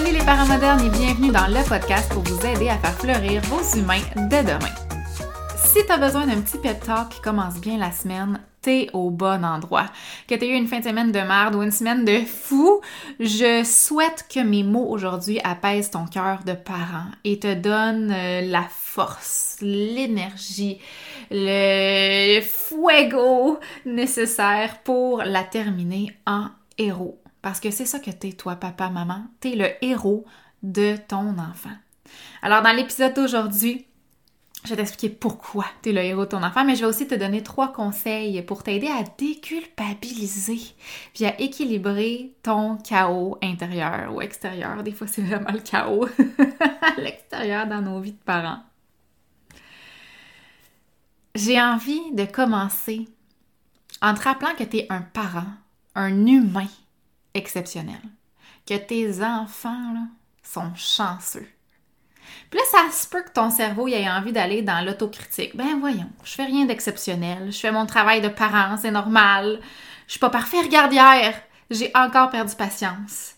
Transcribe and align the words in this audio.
Salut 0.00 0.16
les 0.16 0.24
parents 0.24 0.46
modernes 0.46 0.80
et 0.80 0.88
bienvenue 0.88 1.30
dans 1.30 1.46
le 1.48 1.62
podcast 1.68 2.10
pour 2.10 2.22
vous 2.22 2.46
aider 2.46 2.70
à 2.70 2.78
faire 2.78 2.94
fleurir 2.94 3.42
vos 3.42 3.78
humains 3.78 4.00
de 4.16 4.46
demain. 4.46 4.74
Si 5.58 5.84
tu 5.84 5.92
as 5.92 5.98
besoin 5.98 6.26
d'un 6.26 6.40
petit 6.40 6.56
pep 6.56 6.80
talk 6.82 7.10
qui 7.10 7.20
commence 7.20 7.60
bien 7.60 7.76
la 7.76 7.92
semaine, 7.92 8.40
t'es 8.62 8.88
au 8.94 9.10
bon 9.10 9.44
endroit. 9.44 9.84
Que 10.26 10.36
tu 10.36 10.46
eu 10.46 10.54
une 10.54 10.68
fin 10.68 10.78
de 10.78 10.84
semaine 10.84 11.12
de 11.12 11.18
merde 11.18 11.54
ou 11.54 11.62
une 11.62 11.70
semaine 11.70 12.06
de 12.06 12.20
fou, 12.20 12.80
je 13.18 13.62
souhaite 13.62 14.24
que 14.34 14.40
mes 14.40 14.62
mots 14.62 14.88
aujourd'hui 14.88 15.38
apaisent 15.44 15.90
ton 15.90 16.06
cœur 16.06 16.44
de 16.46 16.54
parent 16.54 17.10
et 17.24 17.38
te 17.38 17.52
donnent 17.52 18.10
euh, 18.10 18.40
la 18.40 18.64
force, 18.70 19.58
l'énergie, 19.60 20.78
le 21.30 22.40
fuego 22.40 23.58
nécessaire 23.84 24.78
pour 24.82 25.18
la 25.24 25.44
terminer 25.44 26.16
en 26.26 26.46
héros. 26.78 27.20
Parce 27.42 27.60
que 27.60 27.70
c'est 27.70 27.86
ça 27.86 27.98
que 27.98 28.10
t'es, 28.10 28.32
toi, 28.32 28.56
papa, 28.56 28.90
maman. 28.90 29.24
T'es 29.40 29.54
le 29.54 29.68
héros 29.84 30.24
de 30.62 30.96
ton 31.08 31.38
enfant. 31.38 31.76
Alors, 32.42 32.62
dans 32.62 32.72
l'épisode 32.72 33.14
d'aujourd'hui, 33.14 33.86
je 34.64 34.70
vais 34.70 34.76
t'expliquer 34.76 35.08
pourquoi 35.08 35.64
tu 35.82 35.88
es 35.88 35.92
le 35.92 36.02
héros 36.02 36.24
de 36.24 36.30
ton 36.30 36.42
enfant, 36.42 36.64
mais 36.64 36.74
je 36.74 36.80
vais 36.80 36.86
aussi 36.86 37.06
te 37.06 37.14
donner 37.14 37.42
trois 37.42 37.72
conseils 37.72 38.42
pour 38.42 38.62
t'aider 38.62 38.88
à 38.88 39.02
déculpabiliser 39.16 40.60
puis 41.14 41.24
à 41.24 41.40
équilibrer 41.40 42.34
ton 42.42 42.76
chaos 42.76 43.38
intérieur 43.42 44.14
ou 44.14 44.20
extérieur. 44.20 44.82
Des 44.82 44.92
fois, 44.92 45.06
c'est 45.06 45.22
vraiment 45.22 45.50
le 45.50 45.60
chaos 45.60 46.06
à 46.58 46.94
l'extérieur 47.00 47.66
dans 47.66 47.80
nos 47.80 48.00
vies 48.00 48.12
de 48.12 48.18
parents. 48.18 48.60
J'ai 51.34 51.60
envie 51.60 52.12
de 52.12 52.24
commencer 52.24 53.08
en 54.02 54.14
te 54.14 54.22
rappelant 54.22 54.54
que 54.58 54.64
tu 54.64 54.78
es 54.78 54.86
un 54.90 55.00
parent, 55.00 55.46
un 55.94 56.26
humain 56.26 56.68
exceptionnel. 57.34 58.00
Que 58.66 58.74
tes 58.76 59.22
enfants 59.22 60.06
sont 60.42 60.74
chanceux. 60.74 61.48
Puis 62.50 62.58
là, 62.58 62.64
ça 62.70 62.96
se 62.96 63.08
peut 63.08 63.22
que 63.22 63.32
ton 63.32 63.50
cerveau 63.50 63.88
ait 63.88 64.08
envie 64.08 64.32
d'aller 64.32 64.62
dans 64.62 64.84
l'autocritique. 64.84 65.56
Ben 65.56 65.78
voyons, 65.80 66.10
je 66.24 66.32
fais 66.32 66.44
rien 66.44 66.66
d'exceptionnel. 66.66 67.52
Je 67.52 67.58
fais 67.58 67.72
mon 67.72 67.86
travail 67.86 68.20
de 68.20 68.28
parent, 68.28 68.76
c'est 68.76 68.90
normal. 68.90 69.60
Je 70.06 70.12
suis 70.12 70.20
pas 70.20 70.30
parfait, 70.30 70.60
regarde. 70.60 70.92
J'ai 71.70 71.90
encore 71.94 72.30
perdu 72.30 72.54
patience. 72.56 73.36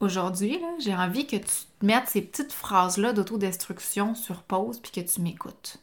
Aujourd'hui, 0.00 0.60
j'ai 0.78 0.94
envie 0.94 1.26
que 1.26 1.36
tu 1.36 1.52
mettes 1.82 2.08
ces 2.08 2.22
petites 2.22 2.52
phrases-là 2.52 3.12
d'autodestruction 3.12 4.14
sur 4.14 4.42
pause 4.42 4.78
puis 4.80 4.92
que 4.92 5.00
tu 5.00 5.20
m'écoutes. 5.20 5.78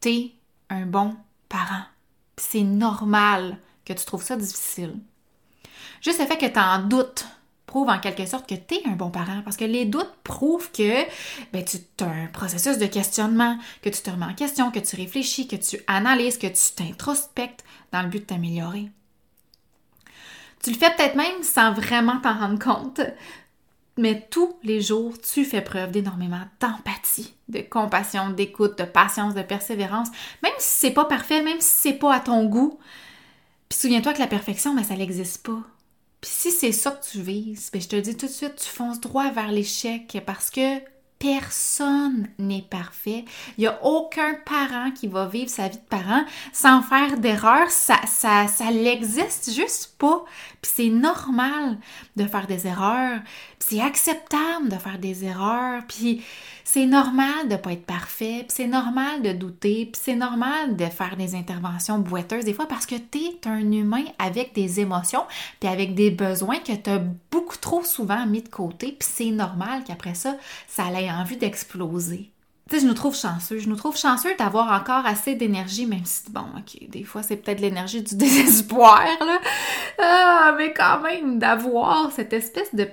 T'es 0.00 0.32
un 0.68 0.86
bon 0.86 1.16
parent. 1.48 1.84
C'est 2.36 2.62
normal 2.62 3.58
que 3.84 3.92
tu 3.92 4.04
trouves 4.04 4.22
ça 4.22 4.36
difficile. 4.36 4.98
Juste 6.00 6.20
le 6.20 6.26
fait 6.26 6.38
que 6.38 6.46
tu 6.46 6.58
en 6.58 6.80
doutes 6.80 7.26
prouve 7.66 7.88
en 7.88 8.00
quelque 8.00 8.26
sorte 8.26 8.48
que 8.48 8.54
tu 8.54 8.74
es 8.74 8.88
un 8.88 8.96
bon 8.96 9.10
parent 9.10 9.42
parce 9.44 9.56
que 9.56 9.64
les 9.64 9.84
doutes 9.84 10.12
prouvent 10.24 10.70
que 10.72 11.04
ben, 11.52 11.64
tu 11.64 11.78
as 12.04 12.08
un 12.08 12.26
processus 12.26 12.78
de 12.78 12.86
questionnement, 12.86 13.56
que 13.80 13.88
tu 13.88 14.02
te 14.02 14.10
remets 14.10 14.26
en 14.26 14.34
question, 14.34 14.70
que 14.70 14.80
tu 14.80 14.96
réfléchis, 14.96 15.46
que 15.46 15.56
tu 15.56 15.78
analyses, 15.86 16.36
que 16.36 16.48
tu 16.48 16.74
t'introspectes 16.74 17.64
dans 17.92 18.02
le 18.02 18.08
but 18.08 18.20
de 18.20 18.24
t'améliorer. 18.24 18.90
Tu 20.62 20.70
le 20.70 20.76
fais 20.76 20.90
peut-être 20.94 21.14
même 21.14 21.42
sans 21.42 21.72
vraiment 21.72 22.20
t'en 22.20 22.38
rendre 22.38 22.58
compte, 22.58 23.00
mais 23.96 24.26
tous 24.30 24.56
les 24.62 24.80
jours, 24.80 25.14
tu 25.20 25.44
fais 25.44 25.62
preuve 25.62 25.92
d'énormément 25.92 26.42
d'empathie, 26.60 27.34
de 27.48 27.60
compassion, 27.60 28.30
d'écoute, 28.30 28.78
de 28.78 28.84
patience, 28.84 29.34
de 29.34 29.42
persévérance, 29.42 30.08
même 30.42 30.52
si 30.58 30.78
c'est 30.80 30.90
pas 30.90 31.04
parfait, 31.04 31.42
même 31.42 31.60
si 31.60 31.68
c'est 31.68 31.98
pas 31.98 32.14
à 32.14 32.20
ton 32.20 32.44
goût. 32.46 32.78
Puis 33.68 33.78
souviens-toi 33.78 34.12
que 34.12 34.18
la 34.18 34.26
perfection, 34.26 34.74
ben, 34.74 34.82
ça 34.82 34.96
n'existe 34.96 35.46
pas. 35.46 35.62
Puis 36.20 36.30
si 36.30 36.50
c'est 36.50 36.72
ça 36.72 36.90
que 36.90 37.04
tu 37.04 37.22
vises, 37.22 37.70
ben 37.72 37.80
je 37.80 37.88
te 37.88 37.96
dis 37.96 38.16
tout 38.16 38.26
de 38.26 38.30
suite, 38.30 38.56
tu 38.56 38.68
fonces 38.68 39.00
droit 39.00 39.30
vers 39.30 39.50
l'échec 39.50 40.22
parce 40.26 40.50
que 40.50 40.80
personne 41.20 42.28
n'est 42.38 42.64
parfait. 42.68 43.26
Il 43.58 43.60
n'y 43.60 43.66
a 43.66 43.78
aucun 43.84 44.34
parent 44.46 44.90
qui 44.90 45.06
va 45.06 45.26
vivre 45.26 45.50
sa 45.50 45.68
vie 45.68 45.76
de 45.76 45.82
parent 45.82 46.24
sans 46.52 46.82
faire 46.82 47.18
d'erreur. 47.18 47.70
Ça, 47.70 48.00
ça, 48.06 48.48
ça 48.48 48.70
l'existe 48.70 49.52
juste 49.54 49.96
pas. 49.98 50.24
Puis 50.62 50.72
c'est 50.74 50.88
normal 50.88 51.78
de 52.16 52.26
faire 52.26 52.46
des 52.46 52.66
erreurs. 52.66 53.20
c'est 53.58 53.82
acceptable 53.82 54.70
de 54.70 54.76
faire 54.76 54.98
des 54.98 55.24
erreurs. 55.24 55.82
Puis 55.86 56.24
c'est 56.72 56.86
normal 56.86 57.48
de 57.48 57.56
pas 57.56 57.72
être 57.72 57.84
parfait. 57.84 58.46
C'est 58.46 58.68
normal 58.68 59.22
de 59.22 59.32
douter. 59.32 59.90
C'est 59.92 60.14
normal 60.14 60.76
de 60.76 60.84
faire 60.84 61.16
des 61.16 61.34
interventions 61.34 61.98
boiteuses 61.98 62.44
des 62.44 62.54
fois 62.54 62.66
parce 62.66 62.86
que 62.86 62.94
tu 62.94 63.18
es 63.18 63.48
un 63.48 63.72
humain 63.72 64.04
avec 64.20 64.52
des 64.52 64.78
émotions 64.78 65.24
puis 65.58 65.68
avec 65.68 65.96
des 65.96 66.12
besoins 66.12 66.60
que 66.60 66.72
tu 66.72 66.90
as 66.90 67.02
beaucoup 67.32 67.56
trop 67.56 67.82
souvent 67.82 68.24
mis 68.24 68.42
de 68.42 68.48
côté. 68.48 68.94
Puis 68.96 69.08
c'est 69.10 69.32
normal 69.32 69.82
qu'après 69.84 70.14
ça, 70.14 70.36
ça 70.68 70.92
ait 70.92 71.10
envie 71.10 71.36
d'exploser. 71.36 72.30
Tu 72.68 72.76
sais, 72.76 72.82
je 72.82 72.86
nous 72.86 72.94
trouve 72.94 73.16
chanceux. 73.16 73.58
Je 73.58 73.68
nous 73.68 73.74
trouve 73.74 73.96
chanceux 73.96 74.36
d'avoir 74.38 74.70
encore 74.80 75.04
assez 75.06 75.34
d'énergie, 75.34 75.86
même 75.86 76.04
si, 76.04 76.30
bon, 76.30 76.44
ok, 76.56 76.88
des 76.88 77.02
fois, 77.02 77.24
c'est 77.24 77.38
peut-être 77.38 77.60
l'énergie 77.60 78.02
du 78.02 78.14
désespoir, 78.16 79.02
là. 79.18 79.40
Ah, 79.98 80.54
mais 80.56 80.72
quand 80.72 81.00
même, 81.00 81.40
d'avoir 81.40 82.12
cette 82.12 82.32
espèce 82.32 82.72
de 82.72 82.88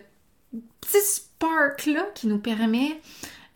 petit 0.82 0.98
spark-là 1.06 2.08
qui 2.16 2.26
nous 2.26 2.40
permet, 2.40 3.00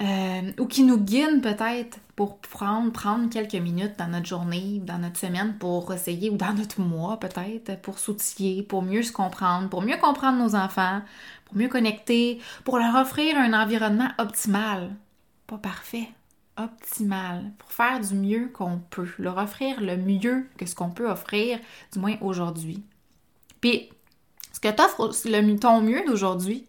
euh, 0.01 0.51
ou 0.59 0.65
qui 0.65 0.83
nous 0.83 0.97
guide 0.97 1.43
peut-être 1.43 1.99
pour 2.15 2.37
prendre, 2.39 2.91
prendre 2.91 3.29
quelques 3.29 3.55
minutes 3.55 3.97
dans 3.99 4.07
notre 4.07 4.25
journée, 4.25 4.81
dans 4.83 4.97
notre 4.97 5.17
semaine 5.17 5.55
pour 5.59 5.93
essayer, 5.93 6.29
ou 6.29 6.37
dans 6.37 6.53
notre 6.53 6.81
mois 6.81 7.19
peut-être, 7.19 7.79
pour 7.81 7.99
s'outiller, 7.99 8.63
pour 8.63 8.81
mieux 8.81 9.03
se 9.03 9.11
comprendre, 9.11 9.69
pour 9.69 9.83
mieux 9.83 9.97
comprendre 9.97 10.39
nos 10.39 10.55
enfants, 10.55 11.01
pour 11.45 11.55
mieux 11.55 11.67
connecter, 11.67 12.39
pour 12.63 12.79
leur 12.79 12.95
offrir 12.95 13.37
un 13.37 13.53
environnement 13.53 14.09
optimal. 14.17 14.95
Pas 15.45 15.57
parfait, 15.57 16.09
optimal, 16.57 17.51
pour 17.59 17.71
faire 17.71 17.99
du 17.99 18.15
mieux 18.15 18.47
qu'on 18.47 18.79
peut, 18.89 19.07
leur 19.19 19.37
offrir 19.37 19.79
le 19.81 19.97
mieux 19.97 20.47
que 20.57 20.65
ce 20.65 20.73
qu'on 20.73 20.89
peut 20.89 21.09
offrir, 21.09 21.59
du 21.93 21.99
moins 21.99 22.15
aujourd'hui. 22.21 22.83
Puis, 23.59 23.89
ce 24.51 24.59
que 24.59 24.69
t'offres, 24.69 25.11
le, 25.25 25.55
ton 25.57 25.81
mieux 25.81 26.03
d'aujourd'hui, 26.05 26.65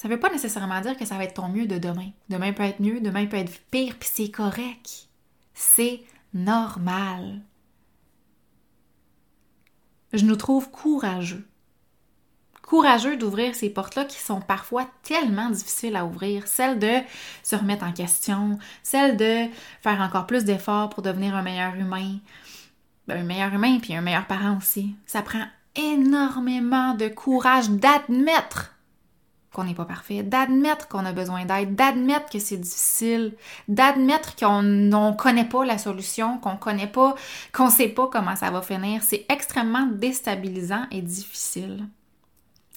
ça 0.00 0.08
veut 0.08 0.18
pas 0.18 0.30
nécessairement 0.30 0.80
dire 0.80 0.96
que 0.96 1.04
ça 1.04 1.18
va 1.18 1.24
être 1.24 1.34
ton 1.34 1.48
mieux 1.48 1.66
de 1.66 1.76
demain. 1.76 2.08
Demain 2.30 2.54
peut 2.54 2.62
être 2.62 2.80
mieux, 2.80 3.02
demain 3.02 3.26
peut 3.26 3.36
être 3.36 3.60
pire, 3.70 3.96
puis 4.00 4.08
c'est 4.10 4.30
correct. 4.30 5.08
C'est 5.52 6.00
normal. 6.32 7.42
Je 10.14 10.24
nous 10.24 10.36
trouve 10.36 10.70
courageux 10.70 11.46
courageux 12.62 13.16
d'ouvrir 13.16 13.54
ces 13.56 13.68
portes-là 13.68 14.04
qui 14.04 14.20
sont 14.20 14.40
parfois 14.40 14.88
tellement 15.02 15.50
difficiles 15.50 15.96
à 15.96 16.06
ouvrir. 16.06 16.46
Celle 16.46 16.78
de 16.78 17.00
se 17.42 17.56
remettre 17.56 17.84
en 17.84 17.92
question, 17.92 18.60
celle 18.84 19.16
de 19.16 19.48
faire 19.82 20.00
encore 20.00 20.26
plus 20.26 20.44
d'efforts 20.44 20.88
pour 20.88 21.02
devenir 21.02 21.34
un 21.34 21.42
meilleur 21.42 21.74
humain, 21.74 22.14
un 23.08 23.24
meilleur 23.24 23.52
humain 23.52 23.80
puis 23.82 23.94
un 23.96 24.02
meilleur 24.02 24.26
parent 24.26 24.56
aussi. 24.56 24.94
Ça 25.04 25.20
prend 25.20 25.44
énormément 25.74 26.94
de 26.94 27.08
courage 27.08 27.68
d'admettre 27.68 28.72
qu'on 29.52 29.64
n'est 29.64 29.74
pas 29.74 29.84
parfait, 29.84 30.22
d'admettre 30.22 30.86
qu'on 30.88 31.04
a 31.04 31.12
besoin 31.12 31.44
d'aide, 31.44 31.74
d'admettre 31.74 32.30
que 32.30 32.38
c'est 32.38 32.56
difficile, 32.56 33.34
d'admettre 33.66 34.36
qu'on 34.36 34.62
ne 34.62 35.16
connaît 35.16 35.48
pas 35.48 35.64
la 35.64 35.76
solution, 35.76 36.38
qu'on 36.38 36.56
connaît 36.56 36.86
pas, 36.86 37.14
qu'on 37.52 37.68
sait 37.68 37.88
pas 37.88 38.06
comment 38.06 38.36
ça 38.36 38.50
va 38.50 38.62
finir. 38.62 39.02
C'est 39.02 39.26
extrêmement 39.28 39.86
déstabilisant 39.86 40.84
et 40.92 41.02
difficile. 41.02 41.86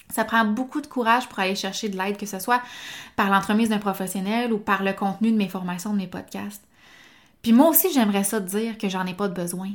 Ça 0.10 0.26
prend 0.26 0.46
beaucoup 0.46 0.82
de 0.82 0.88
courage 0.88 1.28
pour 1.28 1.40
aller 1.40 1.56
chercher 1.56 1.90
de 1.90 1.98
l'aide, 1.98 2.18
que 2.18 2.26
ce 2.26 2.40
soit 2.40 2.62
par 3.16 3.30
l'entremise 3.30 3.70
d'un 3.70 3.80
professionnel 3.80 4.54
ou 4.54 4.58
par 4.58 4.84
le 4.84 4.94
contenu 4.94 5.32
de 5.32 5.38
mes 5.38 5.50
formations, 5.50 5.92
de 5.92 5.98
mes 5.98 6.08
podcasts. 6.08 6.64
Puis 7.42 7.52
moi 7.52 7.70
aussi, 7.70 7.92
j'aimerais 7.94 8.24
ça 8.24 8.40
te 8.42 8.48
dire 8.48 8.78
que 8.78 8.90
j'en 8.90 9.06
ai 9.06 9.14
pas 9.14 9.28
de 9.28 9.34
besoin. 9.34 9.72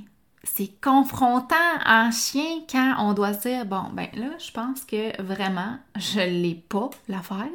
C'est 0.59 0.73
confrontant 0.81 1.55
en 1.87 2.11
chien 2.11 2.65
quand 2.69 2.97
on 2.99 3.13
doit 3.13 3.33
se 3.33 3.47
dire 3.47 3.65
bon, 3.65 3.85
ben 3.93 4.09
là, 4.15 4.31
je 4.41 4.51
pense 4.51 4.85
que 4.85 5.23
vraiment, 5.23 5.79
je 5.95 6.19
l'ai 6.19 6.57
pas 6.57 6.91
l'affaire. 7.07 7.47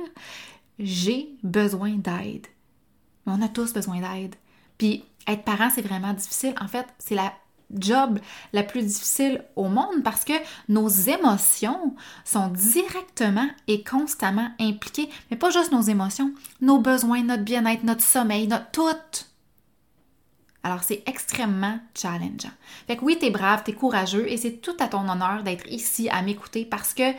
J'ai 0.80 1.36
besoin 1.44 1.96
d'aide. 1.96 2.48
On 3.26 3.42
a 3.42 3.50
tous 3.50 3.74
besoin 3.74 4.00
d'aide. 4.00 4.36
Puis 4.78 5.04
être 5.28 5.44
parent, 5.44 5.70
c'est 5.70 5.82
vraiment 5.82 6.14
difficile. 6.14 6.56
En 6.62 6.70
fait, 6.70 6.86
c'est 6.98 7.16
la 7.16 7.34
job 7.72 8.20
la 8.54 8.64
plus 8.64 8.84
difficile 8.84 9.44
au 9.58 9.68
monde 9.68 10.02
parce 10.02 10.24
que 10.24 10.32
nos 10.70 10.88
émotions 10.88 11.98
sont 12.24 12.48
directement 12.48 13.50
et 13.68 13.84
constamment 13.84 14.50
impliquées, 14.62 15.10
mais 15.30 15.36
pas 15.36 15.50
juste 15.50 15.74
nos 15.74 15.82
émotions, 15.82 16.32
nos 16.62 16.80
besoins, 16.80 17.22
notre 17.22 17.44
bien-être, 17.44 17.84
notre 17.84 18.06
sommeil, 18.06 18.48
notre 18.48 18.72
tout. 18.72 19.26
Alors 20.64 20.84
c'est 20.84 21.04
extrêmement 21.06 21.80
challengeant. 21.96 22.52
Fait 22.88 22.98
que 22.98 23.04
oui, 23.04 23.18
t'es 23.20 23.30
brave, 23.30 23.64
t'es 23.64 23.74
courageux 23.74 24.30
et 24.32 24.38
c'est 24.38 24.62
tout 24.62 24.76
à 24.80 24.88
ton 24.88 25.08
honneur 25.10 25.44
d'être 25.44 25.68
ici 25.68 26.10
à 26.10 26.22
m'écouter 26.22 26.66
parce 26.66 26.94
que 26.94 27.12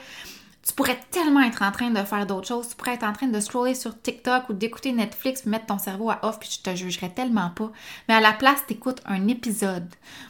tu 0.66 0.72
pourrais 0.72 0.98
tellement 1.10 1.42
être 1.42 1.60
en 1.62 1.70
train 1.70 1.90
de 1.90 2.02
faire 2.02 2.26
d'autres 2.26 2.48
choses. 2.48 2.70
Tu 2.70 2.76
pourrais 2.76 2.94
être 2.94 3.04
en 3.04 3.12
train 3.12 3.26
de 3.26 3.38
scroller 3.38 3.74
sur 3.74 4.00
TikTok 4.00 4.48
ou 4.48 4.54
d'écouter 4.54 4.92
Netflix, 4.92 5.44
mettre 5.44 5.66
ton 5.66 5.78
cerveau 5.78 6.10
à 6.10 6.20
off, 6.22 6.38
puis 6.40 6.48
je 6.50 6.62
te 6.62 6.74
jugerais 6.74 7.10
tellement 7.10 7.50
pas. 7.50 7.70
Mais 8.08 8.14
à 8.14 8.20
la 8.20 8.32
place, 8.32 8.64
t'écoutes 8.66 9.02
un 9.04 9.28
épisode 9.28 9.88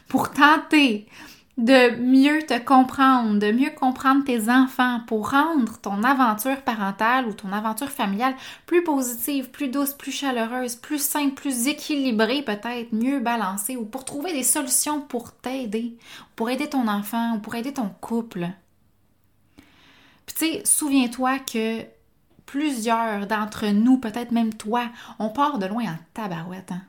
pour 0.09 0.31
tenter 0.31 1.07
de 1.57 1.95
mieux 2.01 2.41
te 2.43 2.59
comprendre, 2.59 3.39
de 3.39 3.51
mieux 3.51 3.69
comprendre 3.69 4.25
tes 4.25 4.49
enfants 4.49 4.99
pour 5.07 5.31
rendre 5.31 5.79
ton 5.79 6.03
aventure 6.03 6.61
parentale 6.61 7.27
ou 7.27 7.33
ton 7.33 7.53
aventure 7.53 7.89
familiale 7.89 8.35
plus 8.65 8.83
positive, 8.83 9.51
plus 9.51 9.69
douce, 9.69 9.93
plus 9.93 10.11
chaleureuse, 10.11 10.75
plus 10.75 11.01
simple, 11.01 11.33
plus 11.33 11.67
équilibrée 11.67 12.41
peut-être, 12.41 12.91
mieux 12.91 13.21
balancée 13.21 13.77
ou 13.77 13.85
pour 13.85 14.03
trouver 14.03 14.33
des 14.33 14.43
solutions 14.43 14.99
pour 14.99 15.31
t'aider, 15.31 15.97
pour 16.35 16.49
aider 16.49 16.67
ton 16.67 16.89
enfant 16.89 17.35
ou 17.35 17.39
pour 17.39 17.55
aider 17.55 17.71
ton 17.71 17.89
couple. 18.01 18.49
Puis 20.25 20.35
tu 20.37 20.45
sais, 20.45 20.61
souviens-toi 20.65 21.39
que 21.39 21.83
plusieurs 22.45 23.27
d'entre 23.27 23.67
nous, 23.67 23.97
peut-être 23.97 24.31
même 24.31 24.53
toi, 24.53 24.89
on 25.19 25.29
part 25.29 25.57
de 25.57 25.67
loin 25.67 25.83
en 25.85 25.97
tabarouette. 26.13 26.71
Hein? 26.71 26.81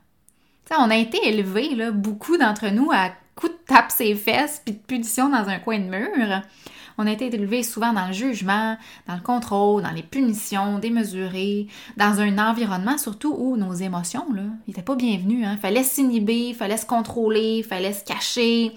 on 0.78 0.90
a 0.90 0.96
été 0.96 1.18
élevés, 1.28 1.76
là, 1.76 1.92
beaucoup 1.92 2.36
d'entre 2.36 2.66
nous, 2.68 2.90
à 2.92 3.10
coups 3.36 3.52
de 3.52 3.58
tape 3.66 3.92
ses 3.92 4.14
fesses 4.14 4.60
puis 4.64 4.74
de 4.74 4.78
punition 4.78 5.28
dans 5.28 5.48
un 5.48 5.58
coin 5.58 5.78
de 5.78 5.84
mur. 5.84 6.42
On 6.98 7.06
a 7.06 7.12
été 7.12 7.26
élevés 7.26 7.62
souvent 7.62 7.92
dans 7.92 8.06
le 8.06 8.12
jugement, 8.14 8.76
dans 9.06 9.14
le 9.14 9.20
contrôle, 9.20 9.82
dans 9.82 9.90
les 9.90 10.02
punitions 10.02 10.78
démesurées, 10.78 11.66
dans 11.96 12.20
un 12.20 12.38
environnement 12.38 12.96
surtout 12.96 13.34
où 13.38 13.56
nos 13.56 13.74
émotions, 13.74 14.26
là, 14.32 14.44
n'étaient 14.66 14.82
pas 14.82 14.96
bienvenues. 14.96 15.44
Hein. 15.44 15.58
Fallait 15.58 15.82
s'inhiber, 15.82 16.54
fallait 16.54 16.78
se 16.78 16.86
contrôler, 16.86 17.62
fallait 17.62 17.92
se 17.92 18.02
cacher. 18.02 18.72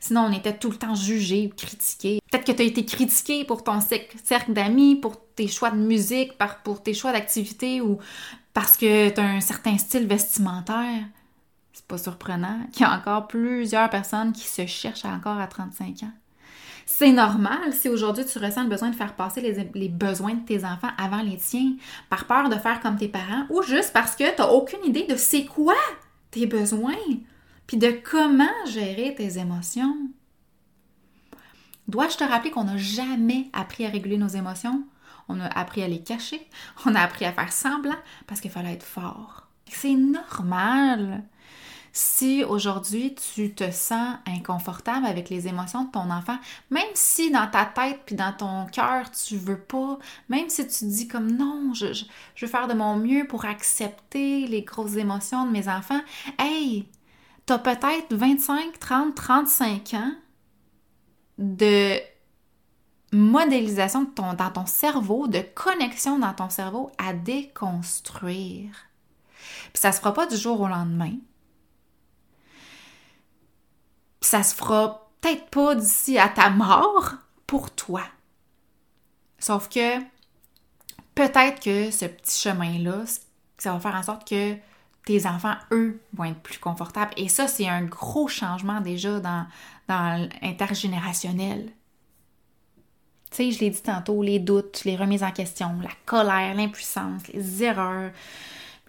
Sinon, 0.00 0.26
on 0.28 0.32
était 0.32 0.56
tout 0.56 0.70
le 0.70 0.76
temps 0.76 0.94
jugé, 0.94 1.50
critiqué. 1.56 2.20
Peut-être 2.30 2.44
que 2.44 2.52
tu 2.52 2.62
as 2.62 2.66
été 2.66 2.84
critiqué 2.84 3.44
pour 3.44 3.64
ton 3.64 3.80
cercle 3.80 4.52
d'amis, 4.52 4.94
pour 4.94 5.16
tes 5.34 5.48
choix 5.48 5.70
de 5.72 5.78
musique, 5.78 6.32
pour 6.62 6.84
tes 6.84 6.94
choix 6.94 7.12
d'activité 7.12 7.80
ou 7.80 7.98
parce 8.54 8.76
que 8.76 9.08
tu 9.08 9.20
as 9.20 9.24
un 9.24 9.40
certain 9.40 9.76
style 9.76 10.06
vestimentaire. 10.06 11.04
Pas 11.88 11.98
surprenant 11.98 12.60
qu'il 12.72 12.82
y 12.82 12.84
a 12.84 12.96
encore 12.96 13.26
plusieurs 13.26 13.90
personnes 13.90 14.32
qui 14.32 14.46
se 14.46 14.66
cherchent 14.66 15.06
encore 15.06 15.38
à 15.38 15.46
35 15.46 16.02
ans. 16.04 16.12
C'est 16.90 17.12
normal 17.12 17.72
si 17.72 17.90
aujourd'hui 17.90 18.24
tu 18.24 18.38
ressens 18.38 18.62
le 18.62 18.70
besoin 18.70 18.88
de 18.88 18.96
faire 18.96 19.14
passer 19.14 19.42
les, 19.42 19.88
besoins 19.90 20.34
de 20.34 20.44
tes 20.44 20.64
enfants 20.64 20.90
avant 20.96 21.20
les 21.20 21.36
tiens, 21.36 21.72
par 22.08 22.26
peur 22.26 22.48
de 22.48 22.56
faire 22.56 22.80
comme 22.80 22.96
tes 22.96 23.08
parents, 23.08 23.44
ou 23.50 23.62
juste 23.62 23.92
parce 23.92 24.16
que 24.16 24.24
tu 24.34 24.40
n'as 24.40 24.48
aucune 24.48 24.82
idée 24.84 25.06
de 25.06 25.14
c'est 25.14 25.44
quoi 25.44 25.76
tes 26.30 26.46
besoins, 26.46 26.96
puis 27.66 27.76
de 27.76 27.90
comment 27.90 28.46
gérer 28.66 29.14
tes 29.14 29.38
émotions. 29.38 29.96
Dois-je 31.88 32.16
te 32.16 32.24
rappeler 32.24 32.50
qu'on 32.50 32.64
n'a 32.64 32.78
jamais 32.78 33.50
appris 33.52 33.84
à 33.84 33.90
réguler 33.90 34.16
nos 34.16 34.28
émotions? 34.28 34.82
On 35.28 35.40
a 35.40 35.46
appris 35.46 35.82
à 35.82 35.88
les 35.88 36.02
cacher, 36.02 36.48
on 36.86 36.94
a 36.94 37.00
appris 37.00 37.26
à 37.26 37.32
faire 37.32 37.52
semblant 37.52 37.98
parce 38.26 38.40
qu'il 38.40 38.50
fallait 38.50 38.72
être 38.72 38.82
fort. 38.82 39.46
C'est 39.66 39.94
normal. 39.94 41.22
Si 41.92 42.44
aujourd'hui 42.44 43.14
tu 43.14 43.54
te 43.54 43.70
sens 43.70 44.16
inconfortable 44.26 45.06
avec 45.06 45.30
les 45.30 45.48
émotions 45.48 45.84
de 45.84 45.90
ton 45.90 46.10
enfant, 46.10 46.38
même 46.70 46.88
si 46.94 47.30
dans 47.30 47.48
ta 47.48 47.64
tête 47.64 48.00
puis 48.06 48.14
dans 48.14 48.32
ton 48.32 48.66
cœur 48.66 49.10
tu 49.10 49.36
veux 49.36 49.58
pas, 49.58 49.98
même 50.28 50.48
si 50.48 50.66
tu 50.66 50.86
dis 50.86 51.08
comme 51.08 51.30
non, 51.30 51.72
je, 51.74 51.92
je, 51.92 52.04
veux 52.46 52.50
faire 52.50 52.68
de 52.68 52.74
mon 52.74 52.96
mieux 52.96 53.26
pour 53.26 53.44
accepter 53.44 54.46
les 54.46 54.62
grosses 54.62 54.96
émotions 54.96 55.46
de 55.46 55.50
mes 55.50 55.68
enfants, 55.68 56.00
hey, 56.38 56.86
t'as 57.46 57.58
peut-être 57.58 58.14
25, 58.14 58.78
30, 58.78 59.14
35 59.14 59.94
ans 59.94 60.12
de 61.38 61.98
modélisation 63.12 64.10
dans 64.16 64.50
ton 64.50 64.66
cerveau, 64.66 65.28
de 65.28 65.40
connexion 65.54 66.18
dans 66.18 66.34
ton 66.34 66.50
cerveau 66.50 66.90
à 66.98 67.12
déconstruire. 67.12 68.88
Puis 69.72 69.80
ça 69.80 69.92
se 69.92 69.98
fera 69.98 70.12
pas 70.12 70.26
du 70.26 70.36
jour 70.36 70.60
au 70.60 70.68
lendemain. 70.68 71.12
Ça 74.20 74.42
se 74.42 74.54
fera 74.54 75.10
peut-être 75.20 75.48
pas 75.50 75.74
d'ici 75.74 76.18
à 76.18 76.28
ta 76.28 76.50
mort 76.50 77.14
pour 77.46 77.70
toi. 77.70 78.02
Sauf 79.38 79.68
que 79.68 79.98
peut-être 81.14 81.60
que 81.60 81.90
ce 81.90 82.04
petit 82.04 82.40
chemin-là, 82.40 83.04
ça 83.56 83.72
va 83.72 83.80
faire 83.80 83.94
en 83.94 84.02
sorte 84.02 84.28
que 84.28 84.56
tes 85.04 85.26
enfants, 85.26 85.54
eux, 85.72 86.00
vont 86.12 86.24
être 86.24 86.40
plus 86.40 86.58
confortables. 86.58 87.12
Et 87.16 87.28
ça, 87.28 87.48
c'est 87.48 87.66
un 87.66 87.82
gros 87.82 88.28
changement 88.28 88.80
déjà 88.80 89.20
dans, 89.20 89.46
dans 89.88 90.28
l'intergénérationnel. 90.42 91.72
Tu 93.30 93.36
sais, 93.36 93.50
je 93.52 93.60
l'ai 93.60 93.70
dit 93.70 93.82
tantôt, 93.82 94.22
les 94.22 94.38
doutes, 94.38 94.84
les 94.84 94.96
remises 94.96 95.22
en 95.22 95.30
question, 95.30 95.80
la 95.82 95.90
colère, 96.06 96.54
l'impuissance, 96.54 97.26
les 97.28 97.62
erreurs, 97.62 98.10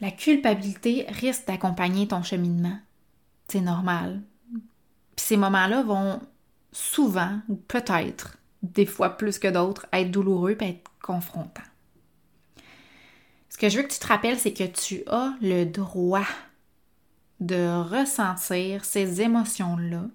la 0.02 0.12
culpabilité 0.12 1.06
risquent 1.10 1.48
d'accompagner 1.48 2.08
ton 2.08 2.24
cheminement. 2.24 2.78
C'est 3.48 3.62
normal. 3.62 4.22
Puis 5.20 5.26
ces 5.26 5.36
moments-là 5.36 5.84
vont 5.84 6.22
souvent, 6.72 7.42
ou 7.50 7.58
peut-être, 7.58 8.38
des 8.64 8.86
fois 8.86 9.18
plus 9.18 9.38
que 9.38 9.50
d'autres, 9.50 9.86
être 9.92 10.12
douloureux 10.12 10.56
et 10.62 10.64
être 10.64 10.90
confrontants. 11.04 11.62
Ce 13.50 13.58
que 13.58 13.68
je 13.68 13.76
veux 13.76 13.84
que 13.84 13.92
tu 13.92 14.00
te 14.00 14.08
rappelles, 14.08 14.40
c'est 14.40 14.54
que 14.54 14.64
tu 14.64 15.04
as 15.08 15.34
le 15.42 15.66
droit 15.66 16.26
de 17.42 17.82
ressentir 17.82 18.86
ces 18.86 19.20
émotions-là 19.20 20.06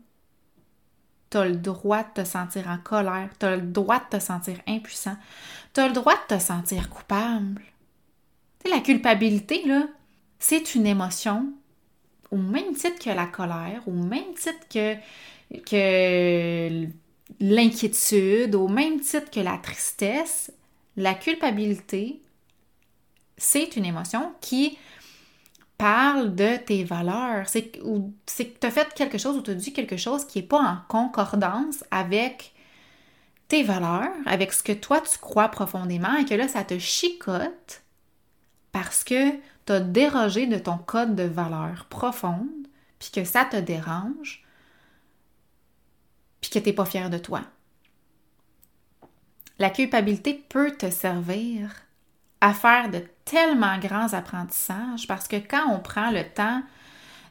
tu 1.30 1.36
as 1.36 1.44
le 1.44 1.56
droit 1.56 2.02
de 2.02 2.22
te 2.22 2.24
sentir 2.24 2.68
en 2.68 2.78
colère, 2.78 3.28
tu 3.38 3.44
as 3.44 3.56
le 3.56 3.62
droit 3.62 3.98
de 3.98 4.16
te 4.16 4.22
sentir 4.22 4.56
impuissant, 4.66 5.16
tu 5.74 5.80
as 5.80 5.88
le 5.88 5.92
droit 5.92 6.14
de 6.14 6.36
te 6.36 6.40
sentir 6.40 6.88
coupable. 6.88 7.60
Tu 8.64 8.70
la 8.70 8.80
culpabilité, 8.80 9.66
là, 9.66 9.86
c'est 10.38 10.74
une 10.76 10.86
émotion 10.86 11.52
au 12.34 12.36
même 12.36 12.74
titre 12.74 12.98
que 12.98 13.10
la 13.10 13.26
colère, 13.26 13.82
au 13.86 13.92
même 13.92 14.34
titre 14.34 14.68
que, 14.68 14.96
que 15.64 16.88
l'inquiétude, 17.40 18.56
au 18.56 18.66
même 18.66 19.00
titre 19.00 19.30
que 19.30 19.40
la 19.40 19.56
tristesse. 19.58 20.52
La 20.96 21.14
culpabilité, 21.14 22.20
c'est 23.36 23.76
une 23.76 23.84
émotion 23.84 24.32
qui 24.40 24.76
parle 25.78 26.34
de 26.34 26.56
tes 26.56 26.82
valeurs. 26.82 27.48
C'est 27.48 27.70
que 27.70 28.58
tu 28.60 28.66
as 28.66 28.70
fait 28.70 28.92
quelque 28.94 29.18
chose 29.18 29.36
ou 29.36 29.42
tu 29.42 29.52
as 29.52 29.54
dit 29.54 29.72
quelque 29.72 29.96
chose 29.96 30.24
qui 30.24 30.40
n'est 30.40 30.46
pas 30.46 30.60
en 30.60 30.78
concordance 30.88 31.84
avec 31.92 32.52
tes 33.46 33.62
valeurs, 33.62 34.10
avec 34.26 34.52
ce 34.52 34.62
que 34.62 34.72
toi 34.72 35.00
tu 35.00 35.18
crois 35.18 35.48
profondément 35.48 36.16
et 36.16 36.24
que 36.24 36.34
là, 36.34 36.48
ça 36.48 36.64
te 36.64 36.78
chicote 36.78 37.82
parce 38.72 39.04
que 39.04 39.32
tu 39.66 39.72
as 39.72 39.80
dérogé 39.80 40.46
de 40.46 40.58
ton 40.58 40.78
code 40.78 41.14
de 41.14 41.22
valeurs 41.22 41.86
profonde, 41.88 42.48
puis 42.98 43.10
que 43.10 43.24
ça 43.24 43.44
te 43.44 43.56
dérange, 43.56 44.44
puis 46.40 46.50
que 46.50 46.58
tu 46.58 46.66
n'es 46.66 46.72
pas 46.72 46.84
fier 46.84 47.10
de 47.10 47.18
toi. 47.18 47.42
La 49.58 49.70
culpabilité 49.70 50.34
peut 50.48 50.72
te 50.72 50.90
servir 50.90 51.70
à 52.40 52.52
faire 52.52 52.90
de 52.90 53.02
tellement 53.24 53.78
grands 53.78 54.12
apprentissages 54.12 55.06
parce 55.06 55.28
que 55.28 55.36
quand 55.36 55.70
on 55.70 55.78
prend 55.78 56.10
le 56.10 56.24
temps 56.24 56.62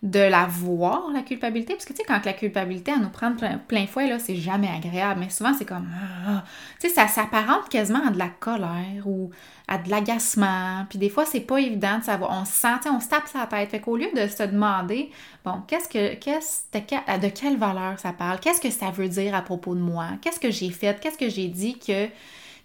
de 0.03 0.19
la 0.19 0.45
voir, 0.47 1.09
la 1.13 1.21
culpabilité, 1.21 1.73
parce 1.73 1.85
que 1.85 1.93
tu 1.93 1.99
sais, 1.99 2.03
quand 2.05 2.25
la 2.25 2.33
culpabilité, 2.33 2.91
à 2.91 2.97
nous 2.97 3.09
prendre 3.09 3.37
plein, 3.67 3.87
fouet, 3.87 4.09
là, 4.09 4.19
c'est 4.19 4.35
jamais 4.35 4.67
agréable, 4.67 5.21
mais 5.21 5.29
souvent 5.29 5.53
c'est 5.57 5.63
comme, 5.63 5.87
ah, 6.27 6.43
tu 6.81 6.89
sais, 6.89 6.93
ça 6.93 7.07
s'apparente 7.07 7.69
quasiment 7.69 8.05
à 8.05 8.11
de 8.11 8.19
la 8.19 8.27
colère 8.27 9.05
ou 9.05 9.31
à 9.69 9.77
de 9.77 9.89
l'agacement, 9.89 10.85
puis 10.89 10.99
des 10.99 11.09
fois 11.09 11.25
c'est 11.25 11.39
pas 11.39 11.61
évident 11.61 11.99
de 11.99 12.03
savoir, 12.03 12.37
on 12.37 12.43
se 12.43 12.51
sent, 12.51 12.89
on 12.91 12.99
se 12.99 13.07
tape 13.07 13.29
sa 13.29 13.47
tête, 13.47 13.69
fait 13.69 13.79
qu'au 13.79 13.95
lieu 13.95 14.09
de 14.13 14.27
se 14.27 14.43
demander, 14.43 15.09
bon, 15.45 15.61
qu'est-ce 15.67 15.87
que, 15.87 16.15
qu'est-ce, 16.15 16.63
de, 16.73 17.19
de 17.21 17.29
quelle 17.29 17.55
valeur 17.55 17.97
ça 17.97 18.11
parle, 18.11 18.41
qu'est-ce 18.41 18.59
que 18.59 18.71
ça 18.71 18.91
veut 18.91 19.07
dire 19.07 19.33
à 19.33 19.41
propos 19.41 19.73
de 19.73 19.79
moi, 19.79 20.07
qu'est-ce 20.21 20.39
que 20.41 20.51
j'ai 20.51 20.71
fait, 20.71 20.99
qu'est-ce 20.99 21.17
que 21.17 21.29
j'ai 21.29 21.47
dit 21.47 21.79
que 21.79 22.09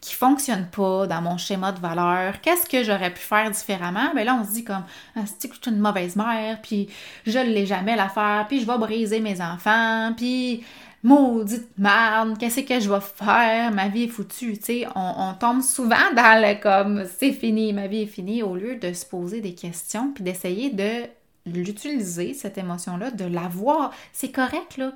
qui 0.01 0.15
fonctionne 0.15 0.67
pas 0.67 1.07
dans 1.07 1.21
mon 1.21 1.39
schéma 1.39 1.73
de 1.73 1.81
valeur, 1.81 2.41
qu'est-ce 2.41 2.69
que 2.69 2.85
j'aurais 2.85 3.13
pu 3.13 3.21
faire 3.21 3.51
différemment? 3.51 4.13
Ben 4.15 4.25
là, 4.25 4.39
on 4.41 4.45
se 4.45 4.53
dit 4.53 4.65
comme, 4.65 4.85
ah, 5.17 5.21
c'est 5.27 5.49
que 5.49 5.69
une 5.69 5.81
mauvaise 5.81 6.15
mère, 6.15 6.61
puis 6.63 6.89
je 7.27 7.39
ne 7.39 7.51
l'ai 7.53 7.67
jamais 7.67 7.97
la 7.97 8.09
faire, 8.09 8.47
puis 8.49 8.61
je 8.61 8.67
vais 8.67 8.79
briser 8.79 9.21
mes 9.21 9.41
enfants, 9.41 10.13
puis 10.17 10.65
maudite 11.03 11.69
merde, 11.79 12.39
qu'est-ce 12.39 12.61
que 12.61 12.81
je 12.81 12.91
vais 12.91 13.01
faire? 13.01 13.73
Ma 13.73 13.89
vie 13.89 14.05
est 14.05 14.09
foutue, 14.09 14.57
tu 14.59 14.65
sais. 14.65 14.87
On, 14.95 15.31
on, 15.31 15.35
tombe 15.35 15.63
souvent 15.63 15.97
dans 16.15 16.43
le 16.43 16.61
comme, 16.61 17.05
c'est 17.19 17.33
fini, 17.33 17.73
ma 17.73 17.87
vie 17.87 18.03
est 18.03 18.07
finie, 18.07 18.43
au 18.43 18.55
lieu 18.57 18.77
de 18.77 18.93
se 18.93 19.05
poser 19.05 19.41
des 19.41 19.55
questions, 19.55 20.13
puis 20.13 20.25
d'essayer 20.25 20.71
de 20.71 21.09
l'utiliser, 21.53 22.35
cette 22.35 22.59
émotion-là, 22.59 23.11
de 23.11 23.25
la 23.25 23.49
voir. 23.49 23.93
C'est 24.13 24.31
correct, 24.31 24.77
là. 24.77 24.93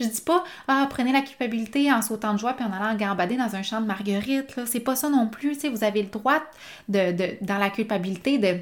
Je 0.00 0.06
dis 0.06 0.20
pas, 0.20 0.44
ah, 0.68 0.86
prenez 0.90 1.12
la 1.12 1.22
culpabilité 1.22 1.92
en 1.92 2.02
sautant 2.02 2.34
de 2.34 2.38
joie 2.38 2.54
puis 2.54 2.64
en 2.64 2.72
allant 2.72 2.96
gambader 2.96 3.36
dans 3.36 3.54
un 3.56 3.62
champ 3.62 3.80
de 3.80 3.86
marguerite, 3.86 4.56
là. 4.56 4.64
C'est 4.66 4.80
pas 4.80 4.96
ça 4.96 5.08
non 5.08 5.28
plus, 5.28 5.56
tu 5.58 5.68
Vous 5.68 5.84
avez 5.84 6.02
le 6.02 6.08
droit, 6.08 6.42
de, 6.88 7.42
dans 7.44 7.58
la 7.58 7.70
culpabilité, 7.70 8.38
de 8.38 8.60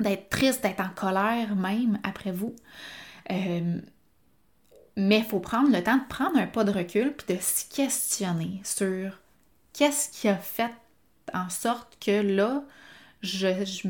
d'être 0.00 0.30
triste, 0.30 0.62
d'être 0.62 0.80
en 0.80 0.88
colère 0.88 1.54
même 1.54 1.98
après 2.02 2.32
vous. 2.32 2.54
Euh, 3.30 3.78
mais 4.96 5.18
il 5.18 5.24
faut 5.24 5.40
prendre 5.40 5.70
le 5.70 5.82
temps 5.82 5.96
de 5.96 6.06
prendre 6.08 6.38
un 6.38 6.46
pas 6.46 6.64
de 6.64 6.72
recul 6.72 7.12
puis 7.12 7.36
de 7.36 7.40
se 7.40 7.64
questionner 7.74 8.60
sur 8.64 9.18
qu'est-ce 9.72 10.10
qui 10.10 10.28
a 10.28 10.36
fait 10.36 10.72
en 11.32 11.48
sorte 11.48 11.96
que 12.04 12.20
là, 12.20 12.64
je, 13.22 13.64
je 13.64 13.88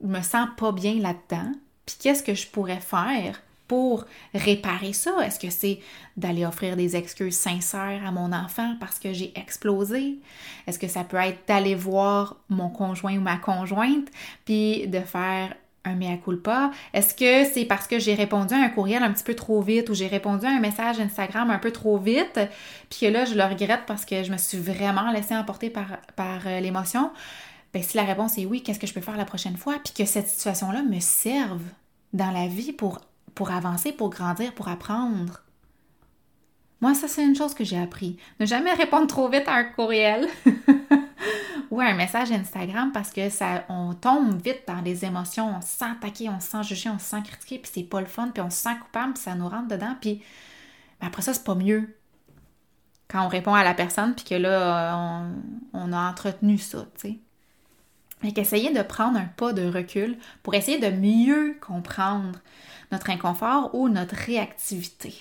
me 0.00 0.22
sens 0.22 0.48
pas 0.56 0.72
bien 0.72 0.94
là-dedans, 0.94 1.52
puis 1.88 1.96
qu'est-ce 1.98 2.22
que 2.22 2.34
je 2.34 2.46
pourrais 2.46 2.80
faire 2.80 3.40
pour 3.66 4.04
réparer 4.34 4.92
ça? 4.92 5.16
Est-ce 5.24 5.38
que 5.38 5.48
c'est 5.48 5.80
d'aller 6.18 6.44
offrir 6.44 6.76
des 6.76 6.96
excuses 6.96 7.34
sincères 7.34 8.02
à 8.06 8.10
mon 8.10 8.30
enfant 8.34 8.76
parce 8.78 8.98
que 8.98 9.14
j'ai 9.14 9.32
explosé? 9.38 10.18
Est-ce 10.66 10.78
que 10.78 10.86
ça 10.86 11.02
peut 11.02 11.16
être 11.16 11.48
d'aller 11.48 11.74
voir 11.74 12.36
mon 12.50 12.68
conjoint 12.68 13.16
ou 13.16 13.22
ma 13.22 13.38
conjointe 13.38 14.08
puis 14.44 14.86
de 14.86 15.00
faire 15.00 15.54
un 15.86 15.94
mea 15.94 16.18
culpa? 16.18 16.72
Est-ce 16.92 17.14
que 17.14 17.50
c'est 17.50 17.64
parce 17.64 17.86
que 17.86 17.98
j'ai 17.98 18.12
répondu 18.12 18.52
à 18.52 18.58
un 18.58 18.68
courriel 18.68 19.02
un 19.02 19.10
petit 19.10 19.24
peu 19.24 19.34
trop 19.34 19.62
vite 19.62 19.88
ou 19.88 19.94
j'ai 19.94 20.08
répondu 20.08 20.44
à 20.44 20.50
un 20.50 20.60
message 20.60 21.00
Instagram 21.00 21.50
un 21.50 21.58
peu 21.58 21.70
trop 21.70 21.96
vite, 21.96 22.38
puis 22.90 23.00
que 23.00 23.06
là, 23.06 23.24
je 23.24 23.34
le 23.34 23.44
regrette 23.44 23.86
parce 23.86 24.04
que 24.04 24.24
je 24.24 24.30
me 24.30 24.36
suis 24.36 24.58
vraiment 24.58 25.10
laissée 25.10 25.34
emporter 25.34 25.70
par, 25.70 25.86
par 26.16 26.46
euh, 26.46 26.60
l'émotion? 26.60 27.10
Ben, 27.72 27.82
si 27.82 27.96
la 27.96 28.04
réponse 28.04 28.38
est 28.38 28.46
oui, 28.46 28.62
qu'est-ce 28.62 28.78
que 28.78 28.86
je 28.86 28.94
peux 28.94 29.00
faire 29.00 29.16
la 29.16 29.24
prochaine 29.24 29.56
fois? 29.56 29.78
Puis 29.82 29.92
que 29.92 30.04
cette 30.04 30.28
situation-là 30.28 30.82
me 30.82 31.00
serve 31.00 31.62
dans 32.12 32.30
la 32.30 32.46
vie 32.46 32.72
pour, 32.72 33.00
pour 33.34 33.50
avancer, 33.50 33.92
pour 33.92 34.10
grandir, 34.10 34.54
pour 34.54 34.68
apprendre. 34.68 35.42
Moi, 36.80 36.94
ça, 36.94 37.08
c'est 37.08 37.24
une 37.24 37.36
chose 37.36 37.54
que 37.54 37.64
j'ai 37.64 37.78
appris. 37.78 38.18
Ne 38.40 38.46
jamais 38.46 38.72
répondre 38.74 39.06
trop 39.06 39.28
vite 39.28 39.48
à 39.48 39.54
un 39.54 39.64
courriel 39.64 40.28
ou 41.70 41.80
à 41.80 41.84
un 41.84 41.94
message 41.94 42.32
Instagram 42.32 42.90
parce 42.92 43.10
que 43.10 43.28
ça, 43.28 43.64
on 43.68 43.94
tombe 43.94 44.40
vite 44.40 44.62
dans 44.66 44.80
les 44.80 45.04
émotions. 45.04 45.56
On 45.56 45.60
se 45.60 45.68
sent 45.68 45.84
attaqué, 45.84 46.28
on 46.28 46.40
se 46.40 46.48
sent 46.48 46.62
jugé, 46.62 46.88
on 46.88 46.98
se 46.98 47.04
sent 47.04 47.22
critiqué, 47.22 47.58
puis 47.58 47.70
c'est 47.74 47.82
pas 47.82 48.00
le 48.00 48.06
fun, 48.06 48.28
puis 48.28 48.42
on 48.42 48.50
se 48.50 48.58
sent 48.58 48.76
coupable, 48.80 49.14
puis 49.14 49.22
ça 49.22 49.34
nous 49.34 49.48
rentre 49.48 49.68
dedans, 49.68 49.94
puis 50.00 50.22
après 51.00 51.22
ça, 51.22 51.34
c'est 51.34 51.44
pas 51.44 51.54
mieux. 51.54 51.96
Quand 53.08 53.24
on 53.24 53.28
répond 53.28 53.54
à 53.54 53.64
la 53.64 53.74
personne, 53.74 54.14
puis 54.14 54.24
que 54.24 54.34
là, 54.34 54.96
on, 54.96 55.32
on 55.72 55.92
a 55.92 56.10
entretenu 56.10 56.58
ça, 56.58 56.86
tu 56.94 57.08
sais. 57.08 57.18
Fait 58.20 58.32
qu'essayer 58.32 58.72
de 58.72 58.82
prendre 58.82 59.18
un 59.18 59.26
pas 59.26 59.52
de 59.52 59.66
recul 59.66 60.18
pour 60.42 60.54
essayer 60.54 60.78
de 60.78 60.90
mieux 60.90 61.56
comprendre 61.60 62.38
notre 62.90 63.10
inconfort 63.10 63.74
ou 63.74 63.88
notre 63.88 64.16
réactivité. 64.16 65.14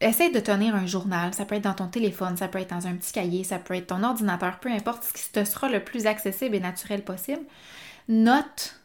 Essaye 0.00 0.32
de 0.32 0.40
tenir 0.40 0.74
un 0.74 0.86
journal, 0.86 1.34
ça 1.34 1.44
peut 1.44 1.56
être 1.56 1.64
dans 1.64 1.74
ton 1.74 1.88
téléphone, 1.88 2.38
ça 2.38 2.48
peut 2.48 2.58
être 2.58 2.70
dans 2.70 2.86
un 2.86 2.94
petit 2.94 3.12
cahier, 3.12 3.44
ça 3.44 3.58
peut 3.58 3.74
être 3.74 3.88
ton 3.88 4.02
ordinateur, 4.02 4.58
peu 4.58 4.70
importe 4.70 5.04
ce 5.04 5.12
qui 5.12 5.30
te 5.30 5.44
sera 5.44 5.68
le 5.68 5.84
plus 5.84 6.06
accessible 6.06 6.54
et 6.54 6.60
naturel 6.60 7.04
possible. 7.04 7.42
Note 8.08 8.80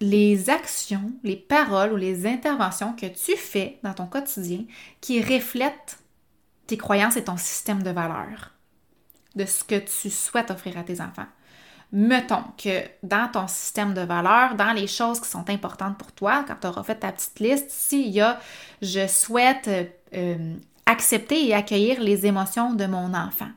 les 0.00 0.50
actions, 0.50 1.12
les 1.22 1.36
paroles 1.36 1.92
ou 1.92 1.96
les 1.96 2.26
interventions 2.26 2.92
que 2.92 3.06
tu 3.06 3.36
fais 3.36 3.78
dans 3.84 3.94
ton 3.94 4.06
quotidien 4.06 4.64
qui 5.00 5.22
reflètent 5.22 5.98
tes 6.66 6.76
croyances 6.76 7.16
et 7.16 7.24
ton 7.24 7.36
système 7.36 7.84
de 7.84 7.90
valeurs, 7.90 8.50
de 9.36 9.44
ce 9.44 9.62
que 9.62 9.78
tu 9.78 10.10
souhaites 10.10 10.50
offrir 10.50 10.76
à 10.76 10.82
tes 10.82 11.00
enfants 11.00 11.28
mettons 11.92 12.42
que 12.58 12.82
dans 13.02 13.28
ton 13.32 13.48
système 13.48 13.94
de 13.94 14.00
valeurs, 14.00 14.54
dans 14.54 14.72
les 14.72 14.86
choses 14.86 15.20
qui 15.20 15.28
sont 15.28 15.48
importantes 15.48 15.96
pour 15.96 16.12
toi, 16.12 16.44
quand 16.46 16.56
tu 16.60 16.66
auras 16.66 16.82
fait 16.82 16.96
ta 16.96 17.12
petite 17.12 17.40
liste, 17.40 17.70
s'il 17.70 18.08
y 18.08 18.20
a 18.20 18.38
je 18.82 19.06
souhaite 19.06 19.70
euh, 20.14 20.54
accepter 20.84 21.46
et 21.46 21.54
accueillir 21.54 22.00
les 22.00 22.26
émotions 22.26 22.74
de 22.74 22.86
mon 22.86 23.14
enfant. 23.14 23.48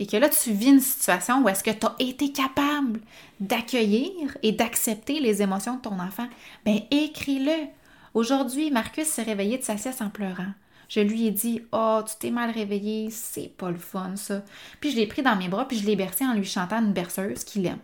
Et 0.00 0.06
que 0.06 0.16
là, 0.16 0.28
tu 0.28 0.52
vis 0.52 0.68
une 0.68 0.80
situation 0.80 1.42
où 1.42 1.48
est-ce 1.48 1.64
que 1.64 1.70
tu 1.70 1.86
as 1.86 1.94
été 1.98 2.30
capable 2.30 3.00
d'accueillir 3.40 4.36
et 4.42 4.52
d'accepter 4.52 5.18
les 5.18 5.42
émotions 5.42 5.76
de 5.76 5.80
ton 5.80 5.98
enfant, 5.98 6.28
bien 6.64 6.80
écris-le. 6.90 7.66
Aujourd'hui, 8.14 8.70
Marcus 8.70 9.06
s'est 9.06 9.22
réveillé 9.22 9.58
de 9.58 9.64
sa 9.64 9.76
sieste 9.76 10.00
en 10.00 10.10
pleurant. 10.10 10.52
Je 10.88 11.00
lui 11.00 11.26
ai 11.26 11.30
dit 11.30 11.62
Oh, 11.72 12.00
tu 12.06 12.14
t'es 12.18 12.30
mal 12.30 12.50
réveillé, 12.50 13.10
c'est 13.10 13.52
pas 13.56 13.70
le 13.70 13.78
fun 13.78 14.16
ça. 14.16 14.42
Puis 14.80 14.90
je 14.90 14.96
l'ai 14.96 15.06
pris 15.06 15.22
dans 15.22 15.36
mes 15.36 15.48
bras, 15.48 15.68
puis 15.68 15.78
je 15.78 15.86
l'ai 15.86 15.96
bercé 15.96 16.24
en 16.24 16.34
lui 16.34 16.44
chantant 16.44 16.80
une 16.82 16.92
berceuse 16.92 17.44
qu'il 17.44 17.66
aime. 17.66 17.78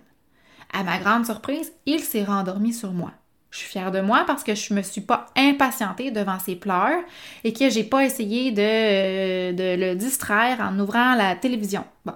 À 0.72 0.82
ma 0.82 0.98
grande 0.98 1.26
surprise, 1.26 1.72
il 1.86 2.00
s'est 2.00 2.24
rendormi 2.24 2.72
sur 2.72 2.92
moi. 2.92 3.12
Je 3.50 3.58
suis 3.58 3.68
fière 3.68 3.92
de 3.92 4.00
moi 4.00 4.24
parce 4.26 4.42
que 4.42 4.56
je 4.56 4.74
me 4.74 4.82
suis 4.82 5.02
pas 5.02 5.26
impatientée 5.36 6.10
devant 6.10 6.40
ses 6.40 6.56
pleurs 6.56 7.00
et 7.44 7.52
que 7.52 7.70
j'ai 7.70 7.84
pas 7.84 8.04
essayé 8.04 8.50
de, 8.50 9.52
de 9.52 9.76
le 9.80 9.94
distraire 9.94 10.60
en 10.60 10.76
ouvrant 10.80 11.14
la 11.14 11.36
télévision. 11.36 11.84
Bon. 12.04 12.14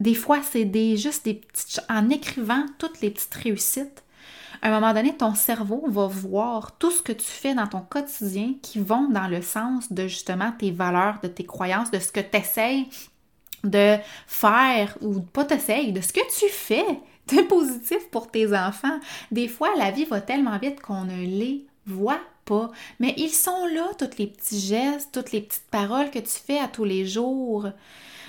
Des 0.00 0.14
fois, 0.14 0.40
c'est 0.42 0.66
des, 0.66 0.98
juste 0.98 1.24
des 1.24 1.34
petites... 1.34 1.80
En 1.88 2.10
écrivant 2.10 2.66
toutes 2.78 3.00
les 3.00 3.10
petites 3.10 3.34
réussites, 3.34 4.03
à 4.64 4.68
un 4.68 4.80
moment 4.80 4.94
donné, 4.94 5.14
ton 5.14 5.34
cerveau 5.34 5.84
va 5.88 6.06
voir 6.06 6.72
tout 6.78 6.90
ce 6.90 7.02
que 7.02 7.12
tu 7.12 7.26
fais 7.26 7.54
dans 7.54 7.66
ton 7.66 7.82
quotidien 7.82 8.54
qui 8.62 8.80
vont 8.80 9.08
dans 9.10 9.28
le 9.28 9.42
sens 9.42 9.92
de 9.92 10.08
justement 10.08 10.52
tes 10.58 10.70
valeurs, 10.70 11.20
de 11.22 11.28
tes 11.28 11.44
croyances, 11.44 11.90
de 11.90 11.98
ce 11.98 12.10
que 12.10 12.20
tu 12.20 12.36
essayes 12.36 12.88
de 13.62 13.96
faire 14.26 14.96
ou 15.00 15.20
pas 15.20 15.44
t'essayes, 15.44 15.92
de 15.92 16.00
ce 16.00 16.12
que 16.12 16.20
tu 16.38 16.48
fais 16.48 16.86
de 17.28 17.42
positif 17.42 18.08
pour 18.10 18.30
tes 18.30 18.56
enfants. 18.56 19.00
Des 19.30 19.48
fois, 19.48 19.68
la 19.76 19.90
vie 19.90 20.04
va 20.04 20.20
tellement 20.20 20.58
vite 20.58 20.80
qu'on 20.80 21.04
ne 21.04 21.24
les 21.24 21.66
voit 21.86 22.20
pas, 22.46 22.70
mais 23.00 23.14
ils 23.16 23.30
sont 23.30 23.66
là, 23.66 23.88
tous 23.98 24.18
les 24.18 24.26
petits 24.26 24.60
gestes, 24.60 25.10
toutes 25.12 25.32
les 25.32 25.40
petites 25.42 25.70
paroles 25.70 26.10
que 26.10 26.18
tu 26.18 26.40
fais 26.46 26.58
à 26.58 26.68
tous 26.68 26.84
les 26.84 27.06
jours. 27.06 27.68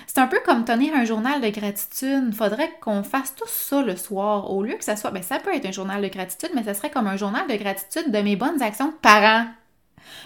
C'est 0.06 0.18
un 0.18 0.26
peu 0.26 0.38
comme 0.44 0.64
tenir 0.64 0.94
un 0.94 1.04
journal 1.04 1.40
de 1.40 1.48
gratitude. 1.48 2.34
Faudrait 2.34 2.70
qu'on 2.80 3.02
fasse 3.02 3.34
tout 3.34 3.48
ça 3.48 3.82
le 3.82 3.96
soir. 3.96 4.50
Au 4.52 4.62
lieu 4.62 4.74
que 4.74 4.84
ça 4.84 4.96
soit, 4.96 5.10
ben 5.10 5.22
ça 5.22 5.38
peut 5.38 5.54
être 5.54 5.66
un 5.66 5.72
journal 5.72 6.00
de 6.02 6.08
gratitude, 6.08 6.50
mais 6.54 6.64
ça 6.64 6.74
serait 6.74 6.90
comme 6.90 7.06
un 7.06 7.16
journal 7.16 7.46
de 7.48 7.56
gratitude 7.56 8.10
de 8.10 8.18
mes 8.18 8.36
bonnes 8.36 8.62
actions 8.62 8.88
de 8.88 8.96
parents. 9.02 9.46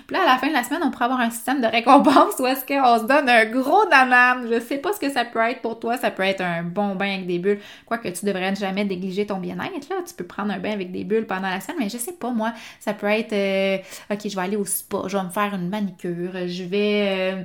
Puis 0.07 0.17
là, 0.17 0.23
à 0.23 0.27
la 0.27 0.39
fin 0.39 0.49
de 0.49 0.53
la 0.53 0.63
semaine, 0.63 0.83
on 0.85 0.91
pourrait 0.91 1.07
avoir 1.07 1.21
un 1.21 1.31
système 1.31 1.61
de 1.61 1.67
récompense 1.67 2.35
où 2.39 2.47
est-ce 2.47 2.65
qu'on 2.65 2.99
se 2.99 3.07
donne 3.07 3.29
un 3.29 3.47
gros 3.47 3.87
danam. 3.91 4.47
Je 4.51 4.61
sais 4.61 4.79
pas 4.79 4.93
ce 4.93 5.01
que 5.01 5.11
ça 5.11 5.25
peut 5.25 5.41
être 5.41 5.63
pour 5.63 5.79
toi. 5.79 5.97
Ça 5.97 6.11
peut 6.11 6.23
être 6.23 6.41
un 6.41 6.63
bon 6.63 6.95
bain 6.95 7.15
avec 7.15 7.27
des 7.27 7.39
bulles. 7.39 7.61
Quoique 7.87 8.09
tu 8.09 8.27
devrais 8.27 8.55
jamais 8.55 8.85
négliger 8.85 9.27
ton 9.27 9.39
bien-être. 9.39 9.89
Là. 9.89 9.97
Tu 10.07 10.15
peux 10.15 10.25
prendre 10.25 10.53
un 10.53 10.59
bain 10.59 10.73
avec 10.73 10.93
des 10.93 11.05
bulles 11.05 11.27
pendant 11.27 11.49
la 11.49 11.61
semaine, 11.61 11.79
mais 11.81 11.89
je 11.89 11.99
sais 11.99 12.13
pas, 12.13 12.31
moi. 12.31 12.53
Ça 12.81 12.95
peut 12.95 13.07
être, 13.07 13.33
euh, 13.33 13.79
OK, 14.13 14.21
je 14.29 14.35
vais 14.35 14.43
aller 14.43 14.57
au 14.57 14.65
spa, 14.65 15.03
je 15.07 15.17
vais 15.17 15.25
me 15.25 15.31
faire 15.31 15.55
une 15.55 15.69
manicure, 15.69 16.33
je 16.47 16.65
vais... 16.65 17.35
Euh, 17.35 17.43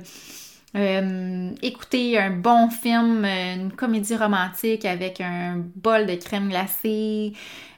euh, 0.76 1.50
écouter 1.62 2.18
un 2.18 2.30
bon 2.30 2.68
film, 2.68 3.24
une 3.24 3.72
comédie 3.72 4.14
romantique 4.14 4.84
avec 4.84 5.20
un 5.22 5.64
bol 5.74 6.06
de 6.06 6.14
crème 6.16 6.50
glacée. 6.50 7.32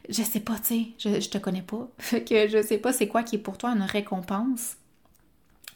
Je 0.09 0.23
sais 0.23 0.41
pas, 0.41 0.57
tu 0.59 0.95
sais, 0.99 1.21
je, 1.21 1.29
te 1.29 1.39
connais 1.39 1.63
pas. 1.63 1.89
Que 2.27 2.49
je 2.49 2.63
sais 2.63 2.79
pas 2.79 2.93
c'est 2.93 3.07
quoi 3.07 3.23
qui 3.23 3.37
est 3.37 3.41
pour 3.41 3.57
toi 3.57 3.71
une 3.71 3.83
récompense. 3.83 4.77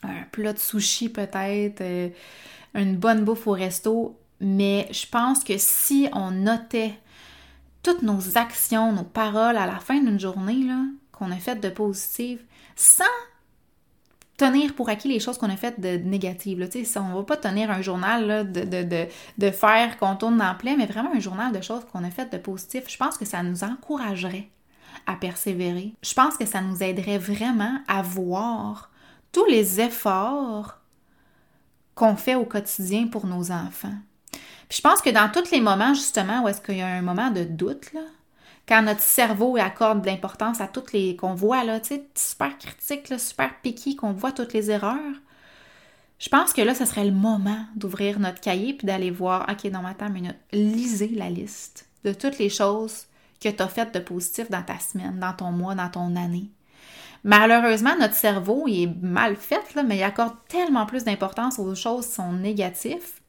Un 0.02 0.22
plat 0.32 0.52
de 0.52 0.58
sushi 0.58 1.10
peut-être, 1.10 1.80
euh, 1.80 2.08
une 2.74 2.96
bonne 2.96 3.24
bouffe 3.24 3.46
au 3.46 3.52
resto. 3.52 4.18
Mais 4.40 4.88
je 4.90 5.06
pense 5.06 5.44
que 5.44 5.54
si 5.58 6.08
on 6.12 6.32
notait 6.32 6.94
toutes 7.84 8.02
nos 8.02 8.36
actions, 8.36 8.92
nos 8.92 9.04
paroles 9.04 9.56
à 9.56 9.66
la 9.66 9.78
fin 9.78 10.00
d'une 10.00 10.18
journée, 10.18 10.64
là, 10.64 10.82
qu'on 11.12 11.30
a 11.30 11.36
faites 11.36 11.62
de 11.62 11.68
positives, 11.68 12.42
sans 12.74 13.04
tenir 14.42 14.74
pour 14.74 14.88
acquis 14.88 15.08
les 15.08 15.20
choses 15.20 15.38
qu'on 15.38 15.50
a 15.50 15.56
faites 15.56 15.80
de 15.80 15.96
négatives. 15.96 16.58
Là. 16.58 16.66
On 16.96 17.08
ne 17.08 17.14
va 17.14 17.22
pas 17.22 17.36
tenir 17.36 17.70
un 17.70 17.80
journal 17.80 18.50
de, 18.50 19.06
de, 19.38 19.50
faire 19.50 19.98
qu'on 19.98 20.16
tourne 20.16 20.38
dans 20.38 20.54
plein, 20.54 20.76
mais 20.76 20.86
vraiment 20.86 21.10
un 21.14 21.20
journal 21.20 21.52
de 21.52 21.60
choses 21.60 21.84
qu'on 21.92 22.02
a 22.02 22.10
faites 22.10 22.32
de 22.32 22.38
positif. 22.38 22.84
Je 22.88 22.96
pense 22.96 23.16
que 23.16 23.24
ça 23.24 23.42
nous 23.42 23.62
encouragerait 23.62 24.48
à 25.06 25.14
persévérer. 25.14 25.94
Je 26.02 26.14
pense 26.14 26.36
que 26.36 26.46
ça 26.46 26.60
nous 26.60 26.82
aiderait 26.82 27.18
vraiment 27.18 27.78
à 27.86 28.02
voir 28.02 28.90
tous 29.30 29.46
les 29.46 29.80
efforts 29.80 30.80
qu'on 31.94 32.16
fait 32.16 32.34
au 32.34 32.44
quotidien 32.44 33.06
pour 33.06 33.26
nos 33.26 33.52
enfants. 33.52 33.94
Puis 34.68 34.78
je 34.78 34.80
pense 34.82 35.02
que 35.02 35.10
dans 35.10 35.30
tous 35.30 35.50
les 35.50 35.60
moments, 35.60 35.94
justement, 35.94 36.42
où 36.42 36.48
est-ce 36.48 36.60
qu'il 36.60 36.78
y 36.78 36.82
a 36.82 36.88
un 36.88 37.02
moment 37.02 37.30
de 37.30 37.44
doute, 37.44 37.92
là, 37.92 38.00
quand 38.68 38.82
notre 38.82 39.00
cerveau 39.00 39.56
accorde 39.56 40.02
de 40.02 40.06
l'importance 40.06 40.60
à 40.60 40.68
toutes 40.68 40.92
les 40.92 41.16
qu'on 41.16 41.34
voit 41.34 41.64
là, 41.64 41.80
super 42.14 42.56
critique, 42.58 43.12
super 43.18 43.50
piqué, 43.60 43.96
qu'on 43.96 44.12
voit 44.12 44.32
toutes 44.32 44.52
les 44.52 44.70
erreurs. 44.70 44.98
Je 46.18 46.28
pense 46.28 46.52
que 46.52 46.62
là, 46.62 46.74
ce 46.74 46.84
serait 46.84 47.04
le 47.04 47.10
moment 47.10 47.66
d'ouvrir 47.74 48.20
notre 48.20 48.40
cahier 48.40 48.74
puis 48.74 48.86
d'aller 48.86 49.10
voir, 49.10 49.46
OK, 49.50 49.64
non, 49.70 49.84
attends 49.84 50.06
une 50.06 50.12
minute, 50.12 50.38
lisez 50.52 51.08
la 51.08 51.28
liste 51.28 51.88
de 52.04 52.12
toutes 52.12 52.38
les 52.38 52.48
choses 52.48 53.06
que 53.40 53.48
tu 53.48 53.62
as 53.62 53.68
faites 53.68 53.92
de 53.92 53.98
positif 53.98 54.48
dans 54.48 54.62
ta 54.62 54.78
semaine, 54.78 55.18
dans 55.18 55.32
ton 55.32 55.50
mois, 55.50 55.74
dans 55.74 55.88
ton 55.88 56.14
année. 56.14 56.50
Malheureusement, 57.24 57.96
notre 57.98 58.14
cerveau, 58.14 58.66
il 58.66 58.82
est 58.84 59.02
mal 59.02 59.36
fait, 59.36 59.62
mais 59.84 59.96
il 59.96 60.02
accorde 60.02 60.34
tellement 60.48 60.86
plus 60.86 61.04
d'importance 61.04 61.58
aux 61.58 61.74
choses 61.74 62.06
qui 62.06 62.14
sont 62.14 62.32
négatives, 62.32 63.20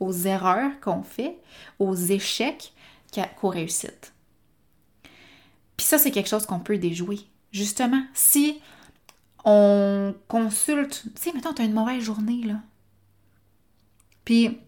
aux 0.00 0.12
erreurs 0.12 0.70
qu'on 0.80 1.02
fait, 1.02 1.38
aux 1.78 1.94
échecs 1.94 2.72
qu'aux 3.40 3.48
réussites. 3.48 4.12
Puis 5.78 5.86
ça, 5.86 5.96
c'est 5.96 6.10
quelque 6.10 6.28
chose 6.28 6.44
qu'on 6.44 6.58
peut 6.58 6.76
déjouer. 6.76 7.20
Justement, 7.52 8.02
si 8.12 8.60
on 9.44 10.14
consulte, 10.26 11.04
tu 11.14 11.22
sais, 11.22 11.32
mettons, 11.32 11.54
tu 11.54 11.62
as 11.62 11.64
une 11.64 11.72
mauvaise 11.72 12.02
journée, 12.02 12.42
là. 12.42 12.56
Puis 14.26 14.58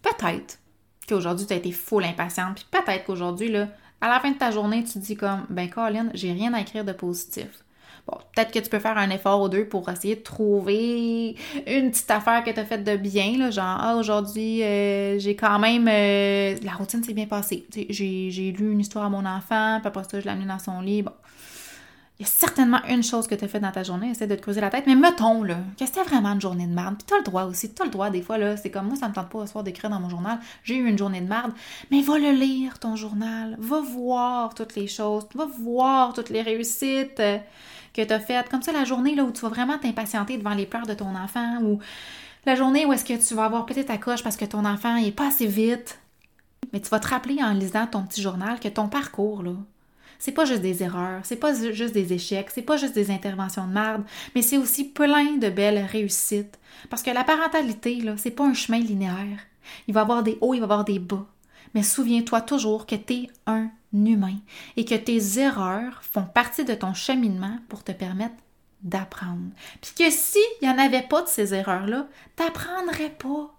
peut-être 0.00 0.58
qu'aujourd'hui, 1.06 1.46
tu 1.46 1.52
as 1.52 1.56
été 1.56 1.70
full 1.70 2.02
impatiente, 2.02 2.56
puis 2.56 2.66
peut-être 2.70 3.04
qu'aujourd'hui, 3.04 3.48
là, 3.48 3.68
à 4.00 4.08
la 4.08 4.18
fin 4.18 4.32
de 4.32 4.38
ta 4.38 4.50
journée, 4.50 4.82
tu 4.82 4.94
te 4.94 4.98
dis 4.98 5.16
comme, 5.16 5.46
ben 5.50 5.70
Colin, 5.70 6.08
j'ai 6.14 6.32
rien 6.32 6.52
à 6.54 6.60
écrire 6.60 6.84
de 6.84 6.92
positif. 6.92 7.62
Bon, 8.06 8.18
peut-être 8.34 8.50
que 8.50 8.58
tu 8.58 8.68
peux 8.68 8.80
faire 8.80 8.98
un 8.98 9.10
effort 9.10 9.42
ou 9.42 9.48
deux 9.48 9.64
pour 9.64 9.88
essayer 9.88 10.16
de 10.16 10.22
trouver 10.22 11.36
une 11.68 11.90
petite 11.92 12.10
affaire 12.10 12.42
que 12.42 12.50
tu 12.50 12.58
as 12.58 12.64
faite 12.64 12.82
de 12.82 12.96
bien, 12.96 13.38
là, 13.38 13.50
genre, 13.50 13.78
ah, 13.80 13.96
aujourd'hui, 13.96 14.62
euh, 14.62 15.20
j'ai 15.20 15.36
quand 15.36 15.58
même. 15.60 15.86
Euh, 15.88 16.56
la 16.64 16.72
routine 16.72 17.04
s'est 17.04 17.14
bien 17.14 17.26
passée. 17.26 17.64
J'ai 17.90 18.54
lu 18.58 18.72
une 18.72 18.80
histoire 18.80 19.04
à 19.04 19.08
mon 19.08 19.24
enfant, 19.24 19.78
puis 19.80 19.86
après 19.86 20.02
ça, 20.02 20.18
je 20.18 20.24
l'ai 20.24 20.30
amené 20.30 20.46
dans 20.46 20.58
son 20.58 20.80
lit. 20.80 21.02
Bon. 21.02 21.12
Il 22.18 22.26
y 22.26 22.28
a 22.28 22.28
certainement 22.28 22.80
une 22.88 23.02
chose 23.02 23.26
que 23.26 23.34
tu 23.34 23.44
as 23.44 23.48
fait 23.48 23.58
dans 23.58 23.72
ta 23.72 23.82
journée, 23.82 24.10
essaie 24.10 24.26
de 24.26 24.36
te 24.36 24.42
creuser 24.42 24.60
la 24.60 24.70
tête, 24.70 24.84
mais 24.86 24.94
mettons, 24.94 25.42
là, 25.42 25.56
que 25.78 25.86
c'était 25.86 26.02
vraiment 26.02 26.32
une 26.32 26.40
journée 26.40 26.66
de 26.66 26.72
merde. 26.72 26.96
Puis 26.96 27.06
tu 27.06 27.14
as 27.14 27.18
le 27.18 27.24
droit 27.24 27.44
aussi, 27.44 27.72
tu 27.72 27.82
as 27.82 27.84
le 27.84 27.90
droit, 27.90 28.10
des 28.10 28.22
fois, 28.22 28.38
là, 28.38 28.56
c'est 28.56 28.70
comme 28.70 28.86
moi, 28.86 28.96
ça 28.96 29.08
me 29.08 29.14
tente 29.14 29.28
pas 29.28 29.38
au 29.38 29.46
soir 29.46 29.64
d'écrire 29.64 29.90
dans 29.90 29.98
mon 29.98 30.08
journal, 30.08 30.38
j'ai 30.62 30.76
eu 30.76 30.86
une 30.86 30.98
journée 30.98 31.20
de 31.20 31.28
merde, 31.28 31.52
mais 31.90 32.00
va 32.02 32.18
le 32.18 32.30
lire, 32.30 32.78
ton 32.78 32.94
journal, 32.94 33.56
va 33.58 33.80
voir 33.80 34.54
toutes 34.54 34.76
les 34.76 34.86
choses, 34.86 35.26
va 35.34 35.46
voir 35.46 36.12
toutes 36.12 36.30
les 36.30 36.42
réussites 36.42 37.20
que 37.92 38.02
tu 38.02 38.12
as 38.12 38.20
faites. 38.20 38.48
Comme 38.48 38.62
ça, 38.62 38.72
la 38.72 38.84
journée 38.84 39.14
là, 39.14 39.24
où 39.24 39.32
tu 39.32 39.40
vas 39.42 39.48
vraiment 39.48 39.78
t'impatienter 39.78 40.36
devant 40.38 40.54
les 40.54 40.66
pleurs 40.66 40.86
de 40.86 40.94
ton 40.94 41.14
enfant 41.14 41.58
ou 41.62 41.78
la 42.44 42.54
journée 42.54 42.86
où 42.86 42.92
est-ce 42.92 43.04
que 43.04 43.26
tu 43.26 43.34
vas 43.34 43.44
avoir 43.44 43.66
peut-être 43.66 43.86
ta 43.86 43.98
coche 43.98 44.22
parce 44.22 44.36
que 44.36 44.44
ton 44.44 44.64
enfant 44.64 44.96
n'est 44.96 45.12
pas 45.12 45.28
assez 45.28 45.46
vite. 45.46 45.98
Mais 46.72 46.80
tu 46.80 46.88
vas 46.88 47.00
te 47.00 47.08
rappeler 47.08 47.42
en 47.42 47.52
lisant 47.52 47.86
ton 47.86 48.02
petit 48.04 48.22
journal 48.22 48.58
que 48.58 48.68
ton 48.68 48.88
parcours, 48.88 49.42
là, 49.42 49.52
c'est 50.18 50.32
pas 50.32 50.44
juste 50.44 50.62
des 50.62 50.82
erreurs, 50.82 51.20
c'est 51.24 51.36
pas 51.36 51.52
juste 51.52 51.92
des 51.92 52.12
échecs, 52.12 52.50
c'est 52.54 52.62
pas 52.62 52.76
juste 52.76 52.94
des 52.94 53.10
interventions 53.10 53.66
de 53.66 53.72
merde, 53.72 54.04
mais 54.34 54.42
c'est 54.42 54.56
aussi 54.56 54.84
plein 54.84 55.36
de 55.36 55.50
belles 55.50 55.84
réussites. 55.84 56.58
Parce 56.88 57.02
que 57.02 57.10
la 57.10 57.24
parentalité, 57.24 57.96
là, 57.96 58.14
c'est 58.16 58.30
pas 58.30 58.46
un 58.46 58.54
chemin 58.54 58.78
linéaire. 58.78 59.40
Il 59.88 59.94
va 59.94 60.00
y 60.00 60.02
avoir 60.02 60.22
des 60.22 60.38
hauts, 60.40 60.54
il 60.54 60.60
va 60.60 60.62
y 60.62 60.70
avoir 60.70 60.84
des 60.84 60.98
bas. 60.98 61.26
Mais 61.74 61.82
souviens-toi 61.82 62.40
toujours 62.42 62.86
que 62.86 62.94
tu 62.94 63.14
es 63.14 63.30
un 63.46 63.70
humain 63.92 64.38
et 64.76 64.84
que 64.84 64.94
tes 64.94 65.38
erreurs 65.38 66.02
font 66.02 66.24
partie 66.24 66.64
de 66.64 66.74
ton 66.74 66.94
cheminement 66.94 67.58
pour 67.68 67.84
te 67.84 67.92
permettre 67.92 68.36
d'apprendre. 68.82 69.50
Puis 69.80 69.92
que 69.96 70.10
s'il 70.10 70.42
n'y 70.60 70.68
en 70.68 70.78
avait 70.78 71.02
pas 71.02 71.22
de 71.22 71.28
ces 71.28 71.54
erreurs-là, 71.54 72.08
tu 72.36 72.42
n'apprendrais 72.42 73.10
pas. 73.10 73.54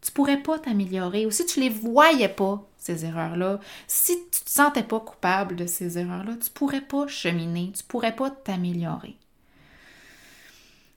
Tu 0.00 0.12
pourrais 0.12 0.42
pas 0.42 0.58
t'améliorer. 0.58 1.26
Ou 1.26 1.30
si 1.30 1.46
tu 1.46 1.60
les 1.60 1.70
voyais 1.70 2.28
pas, 2.28 2.68
ces 2.76 3.04
erreurs-là, 3.04 3.60
si 3.86 4.16
tu 4.30 4.44
te 4.44 4.50
sentais 4.50 4.82
pas 4.82 5.00
coupable 5.00 5.56
de 5.56 5.66
ces 5.66 5.98
erreurs-là, 5.98 6.34
tu 6.36 6.50
pourrais 6.50 6.82
pas 6.82 7.06
cheminer, 7.06 7.72
tu 7.76 7.82
pourrais 7.82 8.14
pas 8.14 8.30
t'améliorer. 8.30 9.16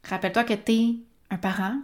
Rappelle-toi 0.03 0.43
que 0.43 0.53
tu 0.53 0.71
es 0.71 0.95
un 1.29 1.37
parent 1.37 1.77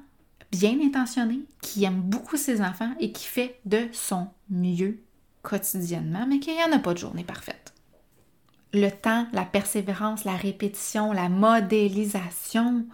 bien 0.51 0.79
intentionné, 0.81 1.41
qui 1.61 1.83
aime 1.83 2.01
beaucoup 2.01 2.37
ses 2.37 2.61
enfants 2.61 2.93
et 2.99 3.11
qui 3.11 3.25
fait 3.25 3.59
de 3.65 3.87
son 3.91 4.27
mieux 4.49 4.99
quotidiennement, 5.47 6.25
mais 6.27 6.39
qu'il 6.39 6.55
n'y 6.55 6.63
en 6.63 6.73
a 6.73 6.79
pas 6.79 6.93
de 6.93 6.99
journée 6.99 7.23
parfaite. 7.23 7.73
Le 8.73 8.89
temps, 8.89 9.25
la 9.31 9.45
persévérance, 9.45 10.25
la 10.25 10.35
répétition, 10.35 11.13
la 11.13 11.29
modélisation 11.29 12.85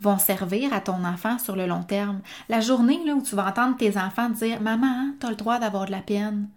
vont 0.00 0.18
servir 0.18 0.72
à 0.72 0.80
ton 0.80 1.04
enfant 1.04 1.38
sur 1.38 1.54
le 1.54 1.66
long 1.66 1.82
terme. 1.82 2.20
La 2.48 2.60
journée 2.60 2.98
là, 3.04 3.14
où 3.14 3.22
tu 3.22 3.36
vas 3.36 3.46
entendre 3.46 3.76
tes 3.76 3.98
enfants 3.98 4.30
dire 4.30 4.62
Maman, 4.62 5.12
tu 5.20 5.26
as 5.26 5.30
le 5.30 5.36
droit 5.36 5.58
d'avoir 5.58 5.84
de 5.84 5.90
la 5.90 6.00
peine. 6.00 6.48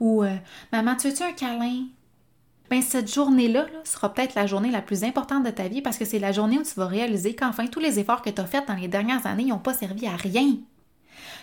Ou 0.00 0.24
euh, 0.24 0.36
Maman, 0.72 0.96
tu 0.96 1.08
veux-tu 1.08 1.22
un 1.22 1.32
câlin? 1.32 1.84
Ben, 2.70 2.80
cette 2.80 3.12
journée-là 3.12 3.66
sera 3.84 4.12
peut-être 4.12 4.34
la 4.34 4.46
journée 4.46 4.70
la 4.70 4.80
plus 4.80 5.04
importante 5.04 5.44
de 5.44 5.50
ta 5.50 5.68
vie 5.68 5.82
parce 5.82 5.98
que 5.98 6.06
c'est 6.06 6.18
la 6.18 6.32
journée 6.32 6.58
où 6.58 6.62
tu 6.62 6.74
vas 6.76 6.86
réaliser 6.86 7.34
qu'enfin 7.34 7.66
tous 7.66 7.80
les 7.80 7.98
efforts 7.98 8.22
que 8.22 8.30
tu 8.30 8.40
as 8.40 8.46
faits 8.46 8.66
dans 8.66 8.74
les 8.74 8.88
dernières 8.88 9.26
années 9.26 9.44
n'ont 9.44 9.58
pas 9.58 9.74
servi 9.74 10.06
à 10.06 10.16
rien. 10.16 10.56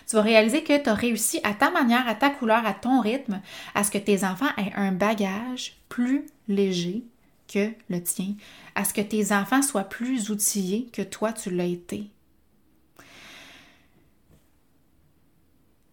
Tu 0.08 0.16
vas 0.16 0.22
réaliser 0.22 0.62
que 0.62 0.82
tu 0.82 0.88
as 0.88 0.94
réussi 0.94 1.40
à 1.42 1.54
ta 1.54 1.70
manière, 1.70 2.06
à 2.08 2.14
ta 2.14 2.30
couleur, 2.30 2.64
à 2.66 2.74
ton 2.74 3.00
rythme, 3.00 3.40
à 3.74 3.84
ce 3.84 3.90
que 3.90 3.98
tes 3.98 4.24
enfants 4.24 4.50
aient 4.58 4.72
un 4.74 4.92
bagage 4.92 5.76
plus 5.88 6.26
léger 6.48 7.04
que 7.52 7.70
le 7.88 8.02
tien, 8.02 8.34
à 8.74 8.84
ce 8.84 8.94
que 8.94 9.00
tes 9.00 9.32
enfants 9.32 9.62
soient 9.62 9.84
plus 9.84 10.30
outillés 10.30 10.88
que 10.92 11.02
toi 11.02 11.32
tu 11.32 11.50
l'as 11.50 11.64
été. 11.64 12.10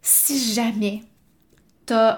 Si 0.01 0.53
jamais 0.53 1.03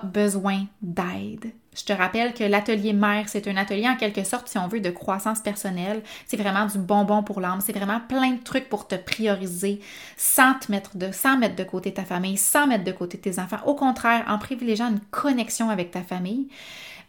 besoin 0.03 0.65
d'aide, 0.81 1.51
je 1.73 1.85
te 1.85 1.93
rappelle 1.93 2.33
que 2.33 2.43
l'atelier 2.43 2.91
mère, 2.91 3.29
c'est 3.29 3.47
un 3.47 3.55
atelier 3.55 3.87
en 3.87 3.95
quelque 3.95 4.25
sorte, 4.25 4.49
si 4.49 4.57
on 4.57 4.67
veut, 4.67 4.81
de 4.81 4.89
croissance 4.89 5.39
personnelle. 5.39 6.03
C'est 6.27 6.35
vraiment 6.35 6.65
du 6.65 6.77
bonbon 6.77 7.23
pour 7.23 7.39
l'âme. 7.39 7.61
C'est 7.61 7.71
vraiment 7.71 8.01
plein 8.01 8.31
de 8.31 8.43
trucs 8.43 8.67
pour 8.67 8.87
te 8.87 8.95
prioriser 8.95 9.79
sans 10.17 10.55
te 10.55 10.71
sans 11.13 11.37
mettre 11.37 11.55
de 11.55 11.63
côté 11.63 11.93
ta 11.93 12.03
famille, 12.03 12.35
sans 12.35 12.67
mettre 12.67 12.83
de 12.83 12.91
côté 12.91 13.17
tes 13.17 13.39
enfants. 13.39 13.59
Au 13.65 13.73
contraire, 13.73 14.25
en 14.27 14.37
privilégiant 14.37 14.89
une 14.89 14.99
connexion 15.11 15.69
avec 15.69 15.91
ta 15.91 16.01
famille, 16.01 16.49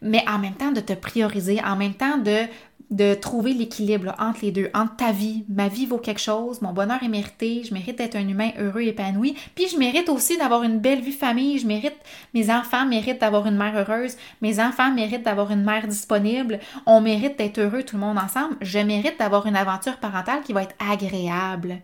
mais 0.03 0.25
en 0.29 0.39
même 0.39 0.55
temps 0.55 0.73
de 0.73 0.81
te 0.81 0.93
prioriser, 0.93 1.63
en 1.65 1.77
même 1.77 1.95
temps 1.95 2.19
de 2.19 2.47
de 2.93 3.15
trouver 3.15 3.55
l'équilibre 3.55 4.15
entre 4.19 4.41
les 4.43 4.53
deux, 4.53 4.69
entre 4.75 4.97
ta 4.97 5.13
vie, 5.13 5.45
ma 5.49 5.69
vie 5.69 5.87
vaut 5.87 5.99
quelque 5.99 6.21
chose, 6.21 6.61
mon 6.61 6.75
bonheur 6.75 7.03
est 7.03 7.09
mérité, 7.09 7.63
je 7.65 7.73
mérite 7.73 7.97
d'être 7.97 8.17
un 8.17 8.29
humain 8.29 8.51
heureux, 8.59 8.83
épanoui, 8.83 9.35
puis 9.55 9.67
je 9.69 9.79
mérite 9.79 10.11
aussi 10.11 10.37
d'avoir 10.37 10.63
une 10.63 10.79
belle 10.79 11.01
vie 11.01 11.13
famille, 11.13 11.59
je 11.59 11.67
mérite, 11.67 11.97
mes 12.35 12.51
enfants 12.51 12.85
méritent 12.85 13.21
d'avoir 13.21 13.47
une 13.47 13.57
mère 13.57 13.77
heureuse, 13.77 14.17
mes 14.43 14.61
enfants 14.61 14.93
méritent 14.93 15.23
d'avoir 15.23 15.51
une 15.51 15.65
mère 15.65 15.89
disponible, 15.89 16.61
on 16.85 17.01
mérite 17.01 17.39
d'être 17.39 17.59
heureux 17.59 17.83
tout 17.83 17.97
le 17.97 18.03
monde 18.03 18.19
ensemble, 18.19 18.57
je 18.61 18.79
mérite 18.79 19.19
d'avoir 19.19 19.47
une 19.47 19.57
aventure 19.57 19.97
parentale 19.97 20.43
qui 20.43 20.53
va 20.53 20.65
être 20.65 20.77
agréable. 20.79 21.79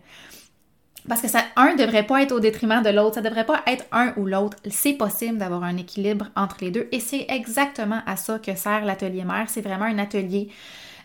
Parce 1.09 1.21
que 1.21 1.27
ça, 1.27 1.43
un 1.55 1.75
devrait 1.75 2.05
pas 2.05 2.21
être 2.21 2.31
au 2.31 2.39
détriment 2.39 2.83
de 2.83 2.89
l'autre, 2.89 3.15
ça 3.15 3.21
devrait 3.21 3.45
pas 3.45 3.63
être 3.65 3.83
un 3.91 4.13
ou 4.15 4.27
l'autre. 4.27 4.57
C'est 4.69 4.93
possible 4.93 5.39
d'avoir 5.39 5.63
un 5.63 5.75
équilibre 5.75 6.27
entre 6.35 6.57
les 6.61 6.69
deux 6.69 6.87
et 6.91 6.99
c'est 6.99 7.25
exactement 7.29 8.01
à 8.05 8.15
ça 8.15 8.37
que 8.37 8.55
sert 8.55 8.85
l'atelier 8.85 9.25
mère. 9.25 9.47
C'est 9.49 9.61
vraiment 9.61 9.85
un 9.85 9.97
atelier 9.97 10.49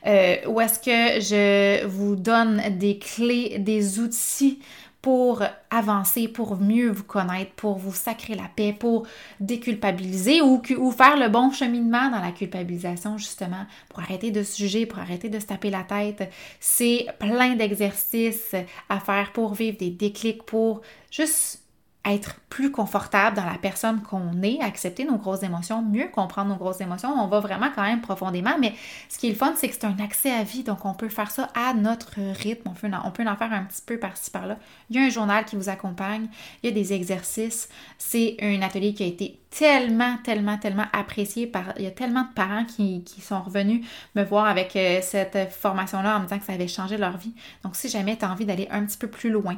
euh, 0.06 0.36
où 0.46 0.60
est-ce 0.60 0.78
que 0.78 1.20
je 1.20 1.86
vous 1.86 2.16
donne 2.16 2.60
des 2.78 2.98
clés, 2.98 3.56
des 3.58 3.98
outils 3.98 4.58
pour 5.04 5.42
avancer, 5.68 6.28
pour 6.28 6.56
mieux 6.56 6.90
vous 6.90 7.04
connaître, 7.04 7.52
pour 7.56 7.76
vous 7.76 7.92
sacrer 7.92 8.34
la 8.34 8.48
paix, 8.56 8.72
pour 8.72 9.06
déculpabiliser 9.38 10.40
ou, 10.40 10.62
faire 10.92 11.18
le 11.18 11.28
bon 11.28 11.50
cheminement 11.50 12.08
dans 12.08 12.22
la 12.22 12.32
culpabilisation, 12.32 13.18
justement, 13.18 13.66
pour 13.90 13.98
arrêter 13.98 14.30
de 14.30 14.42
se 14.42 14.56
juger, 14.56 14.86
pour 14.86 15.00
arrêter 15.00 15.28
de 15.28 15.38
se 15.38 15.44
taper 15.44 15.68
la 15.68 15.82
tête. 15.82 16.32
C'est 16.58 17.06
plein 17.18 17.54
d'exercices 17.54 18.54
à 18.88 18.98
faire 18.98 19.32
pour 19.34 19.52
vivre 19.52 19.76
des 19.76 19.90
déclics, 19.90 20.42
pour 20.44 20.80
juste 21.10 21.63
être 22.04 22.36
plus 22.50 22.70
confortable 22.70 23.36
dans 23.36 23.44
la 23.44 23.58
personne 23.58 24.02
qu'on 24.02 24.42
est, 24.42 24.60
accepter 24.60 25.04
nos 25.04 25.16
grosses 25.16 25.42
émotions, 25.42 25.82
mieux 25.82 26.08
comprendre 26.08 26.50
nos 26.50 26.56
grosses 26.56 26.80
émotions. 26.80 27.10
On 27.10 27.26
va 27.26 27.40
vraiment 27.40 27.68
quand 27.74 27.82
même 27.82 28.00
profondément, 28.00 28.56
mais 28.60 28.74
ce 29.08 29.18
qui 29.18 29.26
est 29.26 29.30
le 29.30 29.36
fun, 29.36 29.54
c'est 29.56 29.68
que 29.68 29.74
c'est 29.74 29.86
un 29.86 29.98
accès 29.98 30.30
à 30.30 30.42
vie, 30.42 30.62
donc 30.62 30.84
on 30.84 30.94
peut 30.94 31.08
faire 31.08 31.30
ça 31.30 31.48
à 31.54 31.72
notre 31.74 32.20
rythme. 32.40 32.68
On 32.68 32.74
peut, 32.74 32.88
en, 33.26 33.36
faire 33.36 33.52
un 33.52 33.64
petit 33.64 33.82
peu 33.84 33.98
par-ci 33.98 34.30
par-là. 34.30 34.58
Il 34.90 34.96
y 34.96 34.98
a 34.98 35.02
un 35.02 35.08
journal 35.08 35.44
qui 35.44 35.56
vous 35.56 35.68
accompagne, 35.68 36.28
il 36.62 36.68
y 36.68 36.72
a 36.72 36.74
des 36.74 36.92
exercices. 36.92 37.68
C'est 37.98 38.36
un 38.40 38.60
atelier 38.62 38.92
qui 38.92 39.02
a 39.02 39.06
été 39.06 39.40
tellement, 39.50 40.18
tellement, 40.22 40.58
tellement 40.58 40.86
apprécié 40.92 41.46
par. 41.46 41.72
Il 41.78 41.84
y 41.84 41.86
a 41.86 41.90
tellement 41.90 42.22
de 42.22 42.34
parents 42.34 42.64
qui, 42.64 43.02
sont 43.20 43.40
revenus 43.40 43.86
me 44.14 44.22
voir 44.22 44.46
avec 44.46 44.76
euh, 44.76 45.00
cette 45.00 45.50
formation-là 45.50 46.16
en 46.16 46.20
me 46.20 46.24
disant 46.24 46.38
que 46.38 46.44
ça 46.44 46.52
avait 46.52 46.68
changé 46.68 46.98
leur 46.98 47.16
vie. 47.16 47.34
Donc, 47.62 47.74
si 47.74 47.88
jamais 47.88 48.16
tu 48.16 48.24
as 48.24 48.30
envie 48.30 48.44
d'aller 48.44 48.68
un 48.70 48.84
petit 48.84 48.98
peu 48.98 49.08
plus 49.08 49.30
loin, 49.30 49.56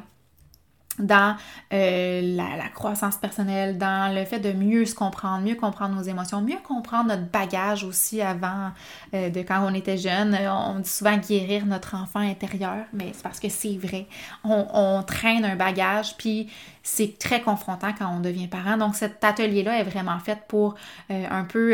dans 0.99 1.35
euh, 1.73 2.21
la, 2.35 2.69
croissance 2.69 3.17
personnelle, 3.17 3.77
dans 3.77 4.13
le 4.13 4.25
fait 4.25 4.39
de 4.39 4.51
mieux 4.51 4.85
se 4.85 4.95
comprendre, 4.95 5.43
mieux 5.43 5.55
comprendre 5.55 5.95
nos 5.95 6.01
émotions, 6.01 6.41
mieux 6.41 6.59
comprendre 6.67 7.09
notre 7.09 7.29
bagage 7.29 7.83
aussi 7.83 8.21
avant 8.21 8.71
euh, 9.13 9.29
de 9.29 9.41
quand 9.41 9.65
on 9.65 9.73
était 9.73 9.97
jeune. 9.97 10.37
On 10.47 10.79
dit 10.79 10.89
souvent 10.89 11.17
guérir 11.17 11.65
notre 11.65 11.95
enfant 11.95 12.19
intérieur, 12.19 12.85
mais 12.93 13.11
c'est 13.13 13.23
parce 13.23 13.39
que 13.39 13.49
c'est 13.49 13.77
vrai. 13.77 14.07
On, 14.43 15.03
traîne 15.03 15.45
un 15.45 15.55
bagage, 15.55 16.17
puis 16.17 16.49
c'est 16.83 17.17
très 17.17 17.41
confrontant 17.41 17.93
quand 17.97 18.07
on 18.07 18.19
devient 18.19 18.47
parent. 18.47 18.77
Donc 18.77 18.95
cet 18.95 19.23
atelier-là 19.23 19.79
est 19.79 19.83
vraiment 19.83 20.19
fait 20.19 20.39
pour 20.47 20.75
euh, 21.11 21.25
un 21.29 21.43
peu 21.43 21.73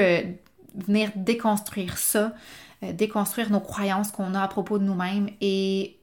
venir 0.75 1.09
déconstruire 1.15 1.97
ça, 1.97 2.33
déconstruire 2.81 3.49
nos 3.49 3.59
croyances 3.59 4.12
qu'on 4.12 4.33
a 4.33 4.41
à 4.41 4.47
propos 4.47 4.77
de 4.77 4.83
nous-mêmes 4.83 5.29
et 5.39 5.97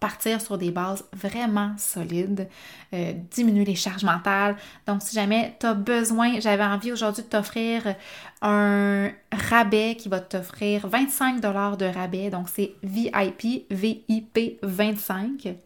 partir 0.00 0.40
sur 0.40 0.58
des 0.58 0.70
bases 0.70 1.04
vraiment 1.12 1.72
solides, 1.78 2.48
euh, 2.94 3.12
diminuer 3.30 3.64
les 3.64 3.74
charges 3.74 4.04
mentales. 4.04 4.56
Donc, 4.86 5.02
si 5.02 5.14
jamais 5.14 5.56
tu 5.60 5.66
as 5.66 5.74
besoin, 5.74 6.40
j'avais 6.40 6.64
envie 6.64 6.92
aujourd'hui 6.92 7.22
de 7.22 7.28
t'offrir 7.28 7.94
un 8.40 9.10
rabais 9.32 9.96
qui 9.96 10.08
va 10.08 10.20
t'offrir 10.20 10.86
25 10.88 11.40
de 11.40 11.86
rabais. 11.86 12.30
Donc, 12.30 12.48
c'est 12.48 12.74
VIP, 12.82 13.66
VIP 13.70 14.58
25 14.62 15.56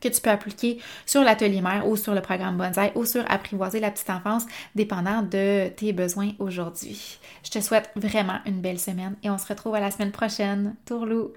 que 0.00 0.08
tu 0.08 0.20
peux 0.20 0.30
appliquer 0.30 0.78
sur 1.04 1.22
l'atelier 1.22 1.60
mère 1.60 1.86
ou 1.88 1.96
sur 1.96 2.14
le 2.14 2.20
programme 2.20 2.56
Bonsaï 2.56 2.92
ou 2.94 3.04
sur 3.04 3.24
apprivoiser 3.30 3.80
la 3.80 3.90
petite 3.90 4.10
enfance, 4.10 4.44
dépendant 4.74 5.22
de 5.22 5.68
tes 5.68 5.92
besoins 5.92 6.30
aujourd'hui. 6.38 7.18
Je 7.44 7.50
te 7.50 7.60
souhaite 7.60 7.90
vraiment 7.96 8.38
une 8.46 8.60
belle 8.60 8.80
semaine 8.80 9.16
et 9.22 9.30
on 9.30 9.38
se 9.38 9.46
retrouve 9.46 9.74
à 9.74 9.80
la 9.80 9.90
semaine 9.90 10.12
prochaine. 10.12 10.74
Tourlou! 10.84 11.32